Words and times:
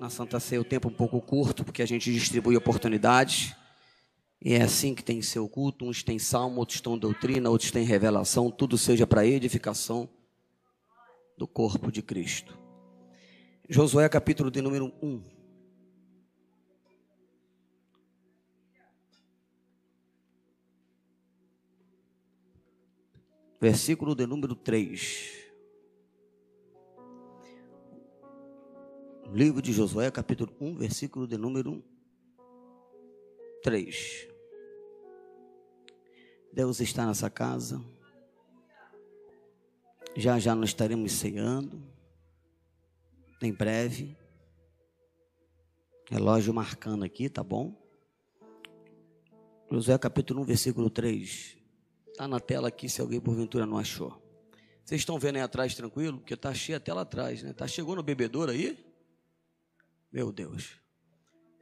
na 0.00 0.10
Santa 0.10 0.40
Ceia 0.40 0.60
o 0.60 0.64
tempo 0.64 0.88
um 0.88 0.92
pouco 0.92 1.20
curto, 1.20 1.64
porque 1.64 1.82
a 1.82 1.86
gente 1.86 2.12
distribui 2.12 2.56
oportunidades. 2.56 3.54
E 4.42 4.52
é 4.52 4.62
assim 4.62 4.94
que 4.94 5.02
tem 5.02 5.22
seu 5.22 5.48
culto. 5.48 5.86
Uns 5.86 6.02
têm 6.02 6.18
salmo, 6.18 6.60
outros 6.60 6.80
têm 6.80 6.98
doutrina, 6.98 7.48
outros 7.48 7.70
têm 7.70 7.84
revelação. 7.84 8.50
Tudo 8.50 8.76
seja 8.76 9.06
para 9.06 9.26
edificação 9.26 10.08
do 11.38 11.46
corpo 11.46 11.90
de 11.90 12.02
Cristo. 12.02 12.58
Josué, 13.68 14.08
capítulo 14.08 14.50
de 14.50 14.60
número 14.60 14.92
1. 15.02 15.22
Versículo 23.60 24.14
de 24.14 24.26
número 24.26 24.54
3. 24.54 25.43
Livro 29.32 29.60
de 29.60 29.72
Josué, 29.72 30.10
capítulo 30.10 30.54
1, 30.60 30.76
versículo 30.76 31.26
de 31.26 31.36
número 31.36 31.82
3. 33.62 34.28
Deus 36.52 36.80
está 36.80 37.06
nessa 37.06 37.28
casa. 37.28 37.82
Já 40.14 40.38
já 40.38 40.54
nós 40.54 40.70
estaremos 40.70 41.12
ceando. 41.12 41.82
Em 43.42 43.52
breve. 43.52 44.16
Relógio 46.08 46.54
marcando 46.54 47.04
aqui, 47.04 47.28
tá 47.28 47.42
bom? 47.42 47.74
Josué 49.70 49.98
capítulo 49.98 50.42
1, 50.42 50.44
versículo 50.44 50.90
3. 50.90 51.56
Está 52.08 52.28
na 52.28 52.38
tela 52.38 52.68
aqui, 52.68 52.88
se 52.88 53.00
alguém 53.00 53.20
porventura 53.20 53.66
não 53.66 53.78
achou. 53.78 54.22
Vocês 54.84 55.00
estão 55.00 55.18
vendo 55.18 55.36
aí 55.36 55.42
atrás 55.42 55.74
tranquilo? 55.74 56.18
Porque 56.18 56.34
está 56.34 56.52
cheia 56.54 56.76
a 56.76 56.80
tela 56.80 57.00
atrás, 57.00 57.42
né? 57.42 57.52
Tá 57.52 57.66
chegou 57.66 57.96
no 57.96 58.02
bebedouro 58.02 58.52
aí? 58.52 58.83
Meu 60.14 60.30
Deus. 60.30 60.80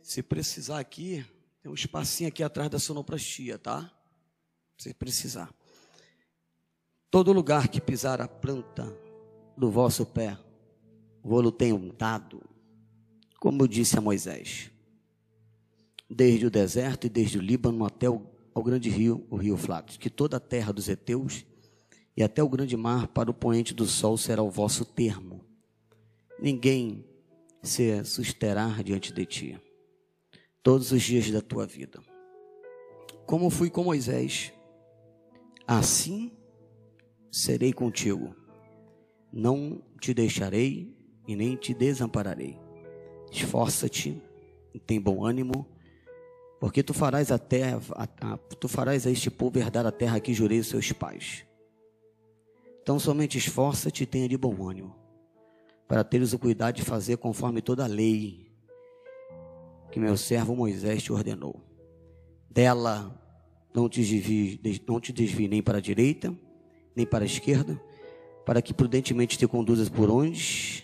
Se 0.03 0.23
precisar 0.23 0.79
aqui, 0.79 1.25
tem 1.63 1.73
um 1.73 1.75
espacinho 1.75 2.29
aqui 2.29 2.43
atrás 2.43 2.69
da 2.69 2.79
sonoplastia, 2.79 3.59
tá? 3.59 3.91
Se 4.77 4.93
precisar. 4.93 5.51
Todo 7.11 7.33
lugar 7.33 7.69
que 7.69 7.81
pisar 7.81 8.21
a 8.21 8.29
planta 8.29 8.95
do 9.57 9.71
vosso 9.71 10.05
pé, 10.05 10.37
vou-lo 11.25 11.51
tenho 11.51 11.95
dado, 11.95 12.43
como 13.41 13.67
disse 13.67 13.97
a 13.97 14.03
Moisés. 14.03 14.71
Desde 16.11 16.45
o 16.45 16.51
deserto 16.51 17.07
e 17.07 17.11
desde 17.11 17.39
o 17.39 17.43
Líbano 17.43 17.87
até 17.87 18.11
o, 18.11 18.21
ao 18.55 18.63
grande 18.63 18.91
rio, 18.91 19.27
o 19.31 19.37
rio 19.37 19.57
Flatos, 19.57 19.97
que 19.97 20.11
toda 20.11 20.37
a 20.37 20.41
terra 20.41 20.75
dos 20.75 20.91
heteus 20.91 21.47
e 22.15 22.23
até 22.23 22.43
o 22.43 22.51
grande 22.51 22.77
mar 22.77 23.09
para 23.09 23.31
o 23.31 23.35
poente 23.35 23.73
do 23.73 23.87
sol 23.87 24.19
será 24.19 24.43
o 24.43 24.51
vosso 24.51 24.85
termo. 24.85 25.43
Ninguém 26.39 27.12
se 27.63 28.05
susterá 28.05 28.67
diante 28.85 29.13
de 29.13 29.25
ti 29.25 29.61
todos 30.63 30.91
os 30.93 31.03
dias 31.03 31.31
da 31.31 31.41
tua 31.41 31.67
vida. 31.67 32.01
Como 33.25 33.51
fui 33.51 33.71
com 33.71 33.85
Moisés, 33.85 34.53
assim 35.67 36.33
serei 37.31 37.73
contigo. 37.73 38.35
Não 39.33 39.83
te 40.01 40.13
deixarei 40.13 40.95
e 41.27 41.37
nem 41.37 41.57
te 41.57 41.73
desampararei. 41.73 42.59
Esforça-te 43.31 44.21
e 44.75 44.79
tem 44.79 45.01
bom 45.01 45.25
ânimo, 45.25 45.67
porque 46.61 46.83
tu 46.83 46.93
farás 46.93 47.31
a 47.31 47.39
terra, 47.39 47.81
a, 47.93 48.33
a, 48.33 48.37
tu 48.37 48.69
farás 48.69 49.07
a 49.07 49.11
este 49.11 49.31
povo 49.31 49.59
herdar 49.59 49.87
a 49.87 49.93
terra 49.93 50.21
que 50.21 50.35
jurei 50.35 50.59
aos 50.59 50.67
seus 50.67 50.93
pais. 50.93 51.47
Então 52.83 52.99
somente 52.99 53.39
esforça-te 53.39 54.03
e 54.03 54.07
tenha 54.07 54.29
de 54.29 54.37
bom 54.37 54.69
ânimo 54.69 55.02
para 55.93 56.03
teres 56.03 56.33
o 56.33 56.39
cuidado 56.39 56.77
de 56.77 56.83
fazer 56.83 57.19
conforme 57.19 57.61
toda 57.61 57.85
a 57.85 57.87
lei 57.87 58.51
que 59.91 60.01
meu 60.01 60.17
servo 60.17 60.57
Moisés 60.57 61.03
te 61.03 61.13
ordenou. 61.13 61.63
Dela 62.49 63.15
não 63.75 63.91
te 63.91 64.01
desvie, 64.01 64.81
não 64.89 64.99
te 64.99 65.13
desvie 65.13 65.49
nem 65.49 65.63
para 65.63 65.77
a 65.77 65.81
direita, 65.83 66.35
nem 66.97 67.05
para 67.05 67.25
a 67.25 67.27
esquerda, 67.27 67.79
para 68.47 68.63
que 68.63 68.73
prudentemente 68.73 69.37
te 69.37 69.47
conduzas 69.47 69.91
por 69.91 70.09
onde 70.09 70.83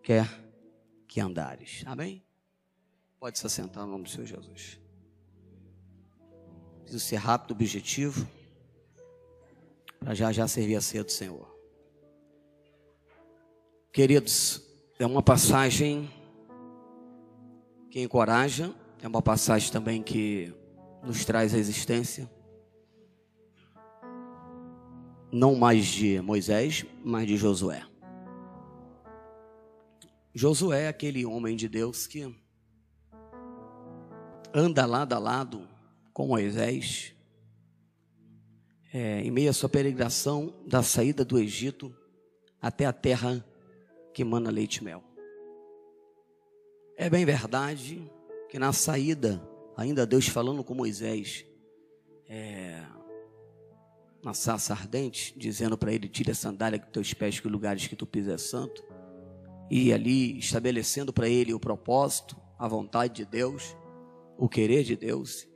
quer 0.00 0.28
que 1.08 1.18
andares. 1.20 1.82
Amém? 1.84 2.24
Pode 3.18 3.40
se 3.40 3.46
assentar 3.48 3.84
no 3.84 3.90
nome 3.90 4.04
do 4.04 4.10
Senhor 4.10 4.28
Jesus. 4.28 4.78
Preciso 6.82 7.04
ser 7.04 7.16
rápido, 7.16 7.50
objetivo, 7.50 8.24
para 9.98 10.14
já 10.14 10.30
já 10.30 10.46
servir 10.46 10.76
a 10.76 10.80
ceia 10.80 11.02
do 11.02 11.10
Senhor. 11.10 11.55
Queridos, 13.96 14.62
é 14.98 15.06
uma 15.06 15.22
passagem 15.22 16.10
que 17.90 17.98
encoraja, 17.98 18.74
é 19.00 19.08
uma 19.08 19.22
passagem 19.22 19.72
também 19.72 20.02
que 20.02 20.52
nos 21.02 21.24
traz 21.24 21.54
a 21.54 21.58
existência. 21.58 22.30
Não 25.32 25.54
mais 25.54 25.86
de 25.86 26.20
Moisés, 26.20 26.84
mas 27.02 27.26
de 27.26 27.38
Josué. 27.38 27.86
Josué 30.34 30.82
é 30.82 30.88
aquele 30.88 31.24
homem 31.24 31.56
de 31.56 31.66
Deus 31.66 32.06
que 32.06 32.30
anda 34.52 34.84
lado 34.84 35.14
a 35.14 35.18
lado 35.18 35.66
com 36.12 36.26
Moisés, 36.26 37.14
é, 38.92 39.22
em 39.22 39.30
meio 39.30 39.48
à 39.48 39.54
sua 39.54 39.70
peregrinação 39.70 40.52
da 40.66 40.82
saída 40.82 41.24
do 41.24 41.38
Egito 41.38 41.96
até 42.60 42.84
a 42.84 42.92
terra 42.92 43.42
que 44.16 44.22
emana 44.22 44.50
leite 44.50 44.76
e 44.76 44.84
mel. 44.84 45.04
É 46.96 47.10
bem 47.10 47.26
verdade 47.26 48.10
que 48.48 48.58
na 48.58 48.72
saída, 48.72 49.46
ainda 49.76 50.06
Deus 50.06 50.26
falando 50.26 50.64
com 50.64 50.74
Moisés, 50.74 51.44
é, 52.26 52.82
na 54.24 54.32
sarça 54.32 54.72
ardente, 54.72 55.38
dizendo 55.38 55.76
para 55.76 55.92
ele: 55.92 56.08
tire 56.08 56.30
a 56.30 56.34
sandália 56.34 56.78
que 56.78 56.90
teus 56.90 57.12
pés, 57.12 57.38
que 57.38 57.46
lugares 57.46 57.88
que 57.88 57.94
tu 57.94 58.06
pisas 58.06 58.32
é 58.32 58.38
santo, 58.38 58.82
e 59.70 59.92
ali 59.92 60.38
estabelecendo 60.38 61.12
para 61.12 61.28
ele 61.28 61.52
o 61.52 61.60
propósito, 61.60 62.40
a 62.58 62.66
vontade 62.66 63.16
de 63.16 63.26
Deus, 63.26 63.76
o 64.38 64.48
querer 64.48 64.82
de 64.82 64.96
Deus, 64.96 65.46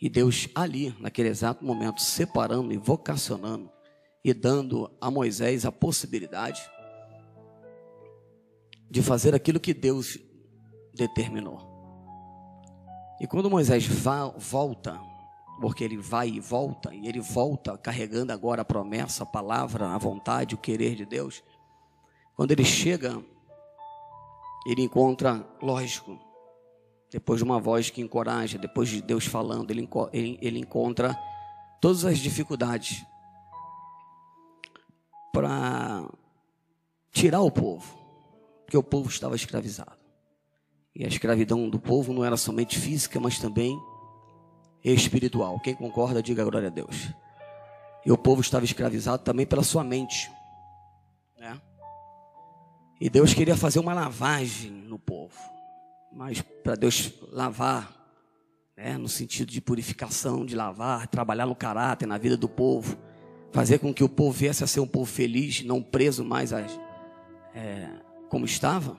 e 0.00 0.08
Deus 0.08 0.48
ali, 0.54 0.96
naquele 0.98 1.28
exato 1.28 1.62
momento, 1.62 2.00
separando 2.00 2.72
e 2.72 2.78
vocacionando 2.78 3.70
e 4.24 4.32
dando 4.32 4.90
a 4.98 5.10
Moisés 5.10 5.66
a 5.66 5.70
possibilidade 5.70 6.62
de 8.90 9.02
fazer 9.02 9.34
aquilo 9.34 9.60
que 9.60 9.74
Deus 9.74 10.18
determinou. 10.94 11.66
E 13.20 13.26
quando 13.26 13.50
Moisés 13.50 13.86
volta, 14.38 15.00
porque 15.60 15.82
ele 15.82 15.96
vai 15.96 16.28
e 16.28 16.40
volta, 16.40 16.94
e 16.94 17.08
ele 17.08 17.20
volta 17.20 17.76
carregando 17.76 18.32
agora 18.32 18.62
a 18.62 18.64
promessa, 18.64 19.24
a 19.24 19.26
palavra, 19.26 19.88
a 19.88 19.98
vontade, 19.98 20.54
o 20.54 20.58
querer 20.58 20.94
de 20.94 21.04
Deus. 21.04 21.42
Quando 22.34 22.52
ele 22.52 22.64
chega, 22.64 23.22
ele 24.66 24.82
encontra, 24.82 25.44
lógico, 25.60 26.18
depois 27.10 27.38
de 27.38 27.44
uma 27.44 27.58
voz 27.58 27.90
que 27.90 28.00
encoraja, 28.00 28.58
depois 28.58 28.88
de 28.88 29.02
Deus 29.02 29.26
falando, 29.26 29.70
ele, 29.70 29.88
ele, 30.12 30.38
ele 30.40 30.58
encontra 30.60 31.18
todas 31.80 32.04
as 32.04 32.18
dificuldades 32.18 33.04
para 35.32 36.08
tirar 37.10 37.40
o 37.40 37.50
povo 37.50 37.98
porque 38.68 38.76
o 38.76 38.82
povo 38.82 39.08
estava 39.08 39.34
escravizado. 39.34 39.96
E 40.94 41.02
a 41.02 41.08
escravidão 41.08 41.70
do 41.70 41.80
povo 41.80 42.12
não 42.12 42.22
era 42.22 42.36
somente 42.36 42.78
física, 42.78 43.18
mas 43.18 43.38
também 43.38 43.80
espiritual. 44.84 45.58
Quem 45.58 45.74
concorda, 45.74 46.22
diga 46.22 46.44
glória 46.44 46.68
a 46.68 46.70
Deus. 46.70 47.08
E 48.04 48.12
o 48.12 48.18
povo 48.18 48.42
estava 48.42 48.66
escravizado 48.66 49.22
também 49.22 49.46
pela 49.46 49.62
sua 49.62 49.82
mente. 49.82 50.30
Né? 51.38 51.58
E 53.00 53.08
Deus 53.08 53.32
queria 53.32 53.56
fazer 53.56 53.78
uma 53.78 53.94
lavagem 53.94 54.70
no 54.70 54.98
povo. 54.98 55.38
Mas 56.12 56.42
para 56.42 56.74
Deus 56.74 57.10
lavar, 57.32 57.90
né, 58.76 58.98
no 58.98 59.08
sentido 59.08 59.50
de 59.50 59.62
purificação, 59.62 60.44
de 60.44 60.54
lavar, 60.54 61.08
trabalhar 61.08 61.46
no 61.46 61.56
caráter, 61.56 62.04
na 62.04 62.18
vida 62.18 62.36
do 62.36 62.50
povo, 62.50 62.98
fazer 63.50 63.78
com 63.78 63.94
que 63.94 64.04
o 64.04 64.10
povo 64.10 64.32
viesse 64.32 64.62
a 64.62 64.66
ser 64.66 64.80
um 64.80 64.86
povo 64.86 65.06
feliz, 65.06 65.64
não 65.64 65.82
preso 65.82 66.22
mais 66.22 66.52
às, 66.52 66.78
é, 67.54 68.06
como 68.28 68.44
estava, 68.44 68.96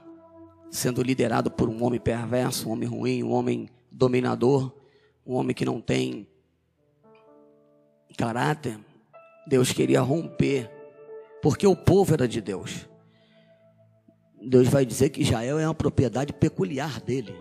sendo 0.72 1.02
liderado 1.02 1.50
por 1.50 1.70
um 1.70 1.84
homem 1.84 2.00
perverso, 2.00 2.70
um 2.70 2.74
homem 2.74 2.88
ruim, 2.88 3.24
um 3.24 3.32
homem 3.32 3.70
dominador, 3.92 4.72
um 5.26 5.36
homem 5.36 5.56
que 5.56 5.66
não 5.66 5.80
tem 5.80 6.28
caráter, 8.18 8.78
Deus 9.48 9.72
queria 9.72 10.02
romper, 10.02 10.70
porque 11.42 11.66
o 11.66 11.76
povo 11.76 12.14
era 12.14 12.28
de 12.28 12.42
Deus. 12.42 12.88
Deus 14.42 14.68
vai 14.68 14.86
dizer 14.86 15.10
que 15.10 15.22
Israel 15.22 15.60
é 15.60 15.66
uma 15.66 15.74
propriedade 15.74 16.34
peculiar 16.34 17.00
dele. 17.02 17.34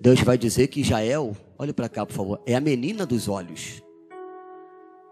Deus 0.00 0.20
vai 0.20 0.36
dizer 0.36 0.68
que 0.68 0.80
Israel, 0.80 1.36
olhe 1.58 1.72
para 1.72 1.88
cá, 1.88 2.04
por 2.04 2.12
favor, 2.12 2.42
é 2.46 2.54
a 2.54 2.60
menina 2.60 3.06
dos 3.06 3.28
olhos. 3.28 3.82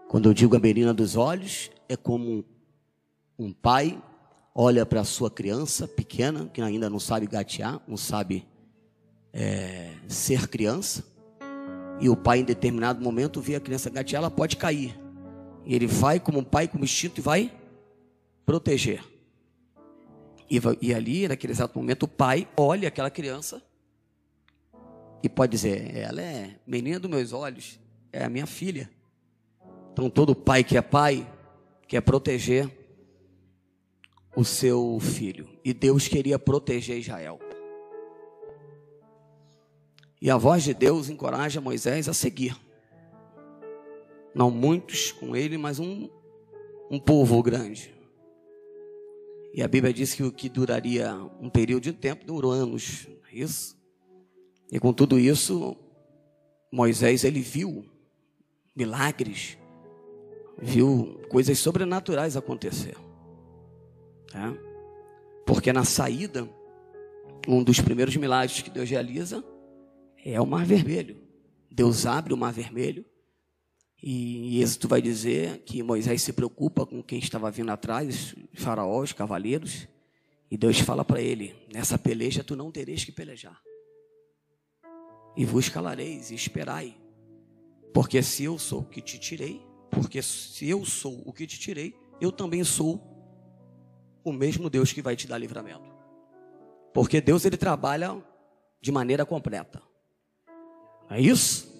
Quando 0.07 0.29
eu 0.29 0.33
digo 0.33 0.55
a 0.55 0.59
menina 0.59 0.93
dos 0.93 1.15
olhos, 1.15 1.71
é 1.89 1.95
como 1.95 2.45
um 3.37 3.51
pai 3.51 4.01
olha 4.53 4.85
para 4.85 5.01
a 5.01 5.05
sua 5.05 5.31
criança 5.31 5.87
pequena, 5.87 6.47
que 6.47 6.61
ainda 6.61 6.89
não 6.89 6.99
sabe 6.99 7.25
gatear, 7.27 7.81
não 7.87 7.97
sabe 7.97 8.45
é, 9.31 9.93
ser 10.07 10.47
criança, 10.47 11.03
e 11.99 12.09
o 12.09 12.15
pai, 12.15 12.39
em 12.39 12.43
determinado 12.43 13.01
momento, 13.01 13.39
vê 13.39 13.55
a 13.55 13.59
criança 13.59 13.89
gatear, 13.89 14.21
ela 14.21 14.31
pode 14.31 14.57
cair. 14.57 14.99
E 15.65 15.73
ele 15.73 15.87
vai, 15.87 16.19
como 16.19 16.43
pai, 16.43 16.67
como 16.67 16.83
instinto, 16.83 17.19
e 17.19 17.21
vai 17.21 17.51
proteger. 18.45 19.03
E, 20.49 20.59
e 20.81 20.93
ali, 20.93 21.27
naquele 21.27 21.53
exato 21.53 21.77
momento, 21.77 22.03
o 22.03 22.07
pai 22.07 22.47
olha 22.57 22.87
aquela 22.87 23.09
criança 23.09 23.61
e 25.23 25.29
pode 25.29 25.51
dizer: 25.51 25.95
ela 25.95 26.21
é 26.21 26.57
menina 26.67 26.99
dos 26.99 27.09
meus 27.09 27.31
olhos, 27.31 27.79
é 28.11 28.25
a 28.25 28.29
minha 28.29 28.45
filha. 28.45 28.89
Então, 29.93 30.09
todo 30.09 30.35
pai 30.35 30.63
que 30.63 30.77
é 30.77 30.81
pai 30.81 31.25
quer 31.87 32.01
proteger 32.01 32.69
o 34.35 34.43
seu 34.43 34.99
filho. 34.99 35.47
E 35.63 35.73
Deus 35.73 36.07
queria 36.07 36.39
proteger 36.39 36.97
Israel. 36.97 37.39
E 40.21 40.29
a 40.29 40.37
voz 40.37 40.63
de 40.63 40.73
Deus 40.73 41.09
encoraja 41.09 41.59
Moisés 41.59 42.07
a 42.07 42.13
seguir. 42.13 42.55
Não 44.33 44.49
muitos 44.49 45.11
com 45.11 45.35
ele, 45.35 45.57
mas 45.57 45.79
um, 45.79 46.09
um 46.89 46.99
povo 46.99 47.41
grande. 47.43 47.93
E 49.53 49.61
a 49.61 49.67
Bíblia 49.67 49.93
diz 49.93 50.15
que 50.15 50.23
o 50.23 50.31
que 50.31 50.49
duraria 50.49 51.13
um 51.39 51.49
período 51.49 51.83
de 51.83 51.93
tempo 51.93 52.25
durou 52.25 52.51
anos. 52.51 53.07
É 53.31 53.37
isso. 53.37 53.77
E 54.71 54.79
com 54.79 54.91
tudo 54.91 55.19
isso, 55.19 55.77
Moisés 56.71 57.23
ele 57.23 57.41
viu 57.41 57.85
milagres, 58.75 59.57
viu 60.57 61.21
coisas 61.29 61.59
sobrenaturais 61.59 62.35
acontecer. 62.35 62.95
Tá? 64.33 64.51
Porque 65.45 65.71
na 65.71 65.85
saída, 65.85 66.49
um 67.47 67.63
dos 67.63 67.79
primeiros 67.79 68.15
milagres 68.15 68.63
que 68.63 68.69
Deus 68.71 68.89
realiza 68.89 69.45
é 70.25 70.41
o 70.41 70.45
Mar 70.47 70.65
Vermelho. 70.65 71.21
Deus 71.69 72.07
abre 72.07 72.33
o 72.33 72.37
Mar 72.37 72.51
Vermelho 72.51 73.05
e 74.01 74.59
Êxodo 74.59 74.87
vai 74.87 75.03
dizer 75.03 75.59
que 75.59 75.83
Moisés 75.83 76.23
se 76.23 76.33
preocupa 76.33 76.83
com 76.83 77.03
quem 77.03 77.19
estava 77.19 77.51
vindo 77.51 77.69
atrás, 77.69 78.33
os 78.51 78.59
faraós, 78.59 79.09
os 79.09 79.13
cavaleiros, 79.13 79.87
e 80.49 80.57
Deus 80.57 80.79
fala 80.79 81.05
para 81.05 81.21
ele: 81.21 81.55
nessa 81.71 81.95
peleja 81.99 82.43
tu 82.43 82.55
não 82.55 82.71
tereis 82.71 83.05
que 83.05 83.11
pelejar, 83.11 83.61
e 85.37 85.45
vos 85.45 85.69
calareis 85.69 86.31
e 86.31 86.35
esperai, 86.35 86.97
porque 87.93 88.23
se 88.23 88.43
eu 88.43 88.57
sou 88.57 88.79
o 88.79 88.85
que 88.85 88.99
te 88.99 89.19
tirei, 89.19 89.61
porque 89.91 90.23
se 90.23 90.67
eu 90.67 90.83
sou 90.83 91.21
o 91.23 91.31
que 91.31 91.45
te 91.45 91.59
tirei, 91.59 91.95
eu 92.19 92.31
também 92.31 92.63
sou 92.63 93.12
o 94.23 94.31
mesmo 94.31 94.69
Deus 94.69 94.91
que 94.93 95.01
vai 95.01 95.15
te 95.15 95.27
dar 95.27 95.37
livramento. 95.37 95.91
Porque 96.93 97.19
Deus 97.19 97.45
ele 97.45 97.57
trabalha 97.57 98.21
de 98.81 98.91
maneira 98.91 99.25
completa. 99.25 99.81
É 101.09 101.19
isso? 101.19 101.71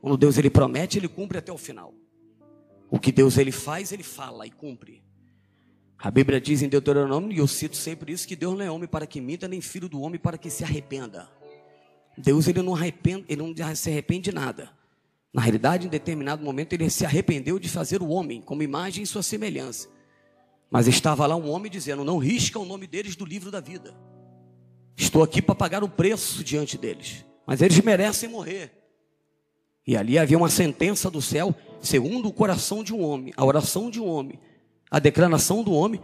Quando 0.00 0.16
Deus 0.16 0.38
ele 0.38 0.50
promete, 0.50 0.98
ele 0.98 1.08
cumpre 1.08 1.38
até 1.38 1.52
o 1.52 1.58
final. 1.58 1.94
O 2.90 2.98
que 2.98 3.12
Deus 3.12 3.38
ele 3.38 3.52
faz, 3.52 3.92
ele 3.92 4.02
fala 4.02 4.46
e 4.46 4.50
cumpre. 4.50 5.02
A 5.98 6.10
Bíblia 6.10 6.40
diz 6.40 6.62
em 6.62 6.68
Deuteronômio, 6.68 7.32
e 7.32 7.38
eu 7.38 7.46
cito 7.46 7.76
sempre 7.76 8.12
isso, 8.12 8.26
que 8.26 8.34
Deus 8.34 8.54
não 8.54 8.64
é 8.64 8.70
homem 8.70 8.88
para 8.88 9.06
que 9.06 9.20
minta, 9.20 9.46
nem 9.46 9.60
filho 9.60 9.88
do 9.88 10.00
homem 10.00 10.18
para 10.18 10.36
que 10.36 10.50
se 10.50 10.64
arrependa. 10.64 11.30
Deus 12.18 12.48
ele 12.48 12.60
não, 12.60 12.74
arrepende, 12.74 13.24
ele 13.28 13.40
não 13.40 13.74
se 13.74 13.88
arrepende 13.88 14.30
de 14.30 14.32
nada. 14.34 14.70
Na 15.32 15.40
realidade, 15.40 15.86
em 15.86 15.90
determinado 15.90 16.44
momento, 16.44 16.72
ele 16.72 16.90
se 16.90 17.06
arrependeu 17.06 17.58
de 17.58 17.68
fazer 17.68 18.02
o 18.02 18.08
homem 18.08 18.42
como 18.42 18.62
imagem 18.62 19.04
e 19.04 19.06
sua 19.06 19.22
semelhança. 19.22 19.88
Mas 20.72 20.88
estava 20.88 21.26
lá 21.26 21.36
um 21.36 21.50
homem 21.50 21.70
dizendo: 21.70 22.02
Não 22.02 22.16
risca 22.16 22.58
o 22.58 22.64
nome 22.64 22.86
deles 22.86 23.14
do 23.14 23.26
livro 23.26 23.50
da 23.50 23.60
vida. 23.60 23.94
Estou 24.96 25.22
aqui 25.22 25.42
para 25.42 25.54
pagar 25.54 25.84
o 25.84 25.88
preço 25.88 26.42
diante 26.42 26.78
deles. 26.78 27.26
Mas 27.46 27.60
eles 27.60 27.78
merecem 27.80 28.30
morrer. 28.30 28.72
E 29.86 29.94
ali 29.94 30.18
havia 30.18 30.38
uma 30.38 30.48
sentença 30.48 31.10
do 31.10 31.20
céu, 31.20 31.54
segundo 31.80 32.26
o 32.26 32.32
coração 32.32 32.82
de 32.82 32.94
um 32.94 33.02
homem, 33.02 33.34
a 33.36 33.44
oração 33.44 33.90
de 33.90 34.00
um 34.00 34.06
homem, 34.08 34.40
a 34.90 34.98
declaração 34.98 35.62
do 35.62 35.74
homem. 35.74 36.00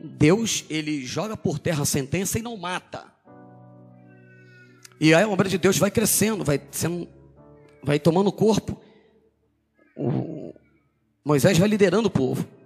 Deus, 0.00 0.64
ele 0.68 1.04
joga 1.04 1.36
por 1.36 1.60
terra 1.60 1.82
a 1.82 1.86
sentença 1.86 2.40
e 2.40 2.42
não 2.42 2.56
mata. 2.56 3.04
E 5.00 5.14
aí 5.14 5.22
a 5.22 5.28
obra 5.28 5.48
de 5.48 5.58
Deus 5.58 5.78
vai 5.78 5.92
crescendo, 5.92 6.42
vai 6.42 6.60
sendo, 6.72 7.06
vai 7.84 8.00
tomando 8.00 8.32
corpo. 8.32 8.80
O 9.96 10.52
Moisés 11.24 11.56
vai 11.56 11.68
liderando 11.68 12.08
o 12.08 12.10
povo. 12.10 12.57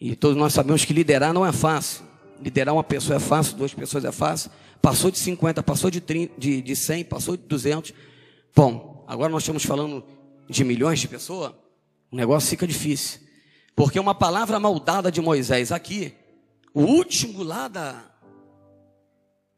E 0.00 0.16
todos 0.16 0.36
nós 0.36 0.54
sabemos 0.54 0.84
que 0.84 0.94
liderar 0.94 1.34
não 1.34 1.44
é 1.44 1.52
fácil. 1.52 2.04
Liderar 2.40 2.74
uma 2.74 2.82
pessoa 2.82 3.16
é 3.16 3.20
fácil, 3.20 3.56
duas 3.56 3.74
pessoas 3.74 4.04
é 4.04 4.10
fácil. 4.10 4.50
Passou 4.80 5.10
de 5.10 5.18
50, 5.18 5.62
passou 5.62 5.90
de, 5.90 6.00
30, 6.00 6.40
de, 6.40 6.62
de 6.62 6.74
100, 6.74 7.04
passou 7.04 7.36
de 7.36 7.42
200. 7.42 7.92
Bom, 8.56 9.04
agora 9.06 9.30
nós 9.30 9.42
estamos 9.42 9.62
falando 9.62 10.02
de 10.48 10.64
milhões 10.64 11.00
de 11.00 11.06
pessoas. 11.06 11.52
O 12.10 12.16
negócio 12.16 12.48
fica 12.48 12.66
difícil. 12.66 13.20
Porque 13.76 14.00
uma 14.00 14.14
palavra 14.14 14.58
maldada 14.58 15.12
de 15.12 15.20
Moisés 15.20 15.70
aqui, 15.70 16.14
o 16.72 16.80
último 16.82 17.42
lá 17.42 17.68
da. 17.68 18.10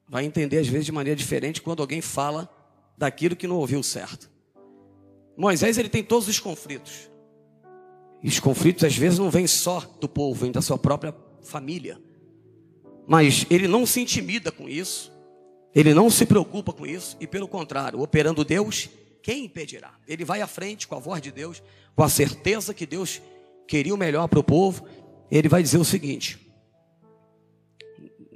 Vai 0.08 0.24
entender 0.24 0.58
às 0.58 0.66
vezes 0.66 0.86
de 0.86 0.92
maneira 0.92 1.16
diferente 1.16 1.62
quando 1.62 1.80
alguém 1.80 2.00
fala 2.00 2.50
daquilo 2.98 3.36
que 3.36 3.46
não 3.46 3.56
ouviu 3.56 3.80
certo. 3.82 4.28
Moisés 5.36 5.78
ele 5.78 5.88
tem 5.88 6.02
todos 6.02 6.28
os 6.28 6.38
conflitos. 6.38 7.11
E 8.22 8.28
os 8.28 8.38
conflitos 8.38 8.84
às 8.84 8.96
vezes 8.96 9.18
não 9.18 9.30
vêm 9.30 9.46
só 9.46 9.80
do 10.00 10.08
povo, 10.08 10.40
vêm 10.40 10.52
da 10.52 10.62
sua 10.62 10.78
própria 10.78 11.14
família. 11.42 12.00
Mas 13.06 13.44
ele 13.50 13.66
não 13.66 13.84
se 13.84 14.00
intimida 14.00 14.52
com 14.52 14.68
isso, 14.68 15.12
ele 15.74 15.92
não 15.92 16.08
se 16.08 16.24
preocupa 16.24 16.72
com 16.72 16.86
isso, 16.86 17.16
e 17.20 17.26
pelo 17.26 17.48
contrário, 17.48 18.00
operando 18.00 18.44
Deus, 18.44 18.88
quem 19.22 19.46
impedirá? 19.46 19.94
Ele 20.06 20.24
vai 20.24 20.40
à 20.40 20.46
frente 20.46 20.86
com 20.86 20.94
a 20.94 21.00
voz 21.00 21.20
de 21.20 21.32
Deus, 21.32 21.62
com 21.96 22.02
a 22.02 22.08
certeza 22.08 22.74
que 22.74 22.86
Deus 22.86 23.20
queria 23.66 23.94
o 23.94 23.98
melhor 23.98 24.28
para 24.28 24.38
o 24.38 24.44
povo. 24.44 24.86
Ele 25.30 25.48
vai 25.48 25.62
dizer 25.62 25.78
o 25.78 25.84
seguinte: 25.84 26.38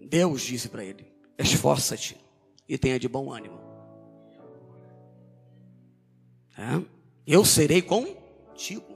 Deus 0.08 0.42
disse 0.42 0.68
para 0.68 0.84
ele: 0.84 1.06
esforça-te 1.38 2.16
e 2.68 2.78
tenha 2.78 2.98
de 2.98 3.08
bom 3.08 3.32
ânimo. 3.32 3.60
É? 6.56 6.82
Eu 7.26 7.44
serei 7.44 7.82
contigo. 7.82 8.95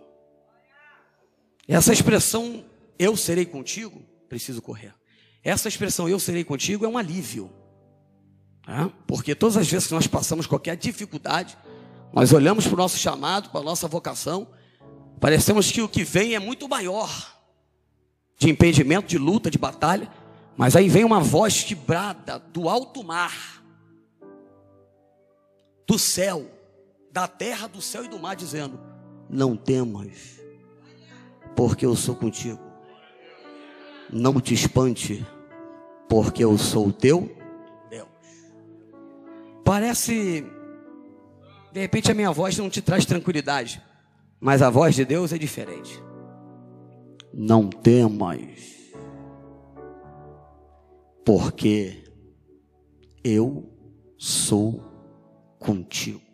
Essa 1.70 1.92
expressão, 1.92 2.64
eu 2.98 3.16
serei 3.16 3.46
contigo, 3.46 4.02
preciso 4.28 4.60
correr. 4.60 4.92
Essa 5.40 5.68
expressão, 5.68 6.08
eu 6.08 6.18
serei 6.18 6.42
contigo, 6.42 6.84
é 6.84 6.88
um 6.88 6.98
alívio. 6.98 7.48
Né? 8.66 8.92
Porque 9.06 9.36
todas 9.36 9.56
as 9.56 9.70
vezes 9.70 9.86
que 9.86 9.94
nós 9.94 10.08
passamos 10.08 10.48
qualquer 10.48 10.76
dificuldade, 10.76 11.56
nós 12.12 12.32
olhamos 12.32 12.66
para 12.66 12.74
o 12.74 12.76
nosso 12.76 12.98
chamado, 12.98 13.50
para 13.50 13.60
a 13.60 13.62
nossa 13.62 13.86
vocação, 13.86 14.48
parecemos 15.20 15.70
que 15.70 15.80
o 15.80 15.88
que 15.88 16.02
vem 16.02 16.34
é 16.34 16.40
muito 16.40 16.68
maior 16.68 17.38
de 18.36 18.50
impedimento, 18.50 19.06
de 19.06 19.16
luta, 19.16 19.48
de 19.48 19.56
batalha, 19.56 20.10
mas 20.56 20.74
aí 20.74 20.88
vem 20.88 21.04
uma 21.04 21.20
voz 21.20 21.62
que 21.62 21.76
brada 21.76 22.40
do 22.52 22.68
alto 22.68 23.04
mar, 23.04 23.62
do 25.86 25.96
céu, 25.96 26.50
da 27.12 27.28
terra, 27.28 27.68
do 27.68 27.80
céu 27.80 28.04
e 28.04 28.08
do 28.08 28.18
mar, 28.18 28.34
dizendo: 28.34 28.80
Não 29.28 29.56
temas 29.56 30.39
porque 31.56 31.84
eu 31.84 31.94
sou 31.94 32.14
contigo. 32.14 32.60
Não 34.12 34.40
te 34.40 34.54
espante, 34.54 35.24
porque 36.08 36.42
eu 36.42 36.56
sou 36.58 36.88
o 36.88 36.92
teu 36.92 37.30
Deus. 37.88 38.08
Parece, 39.64 40.44
de 41.72 41.80
repente, 41.80 42.10
a 42.10 42.14
minha 42.14 42.32
voz 42.32 42.56
não 42.58 42.68
te 42.68 42.82
traz 42.82 43.04
tranquilidade, 43.04 43.82
mas 44.40 44.62
a 44.62 44.70
voz 44.70 44.94
de 44.94 45.04
Deus 45.04 45.32
é 45.32 45.38
diferente. 45.38 46.02
Não 47.32 47.68
temas, 47.68 48.92
porque 51.24 52.02
eu 53.22 53.70
sou 54.18 54.82
contigo. 55.58 56.29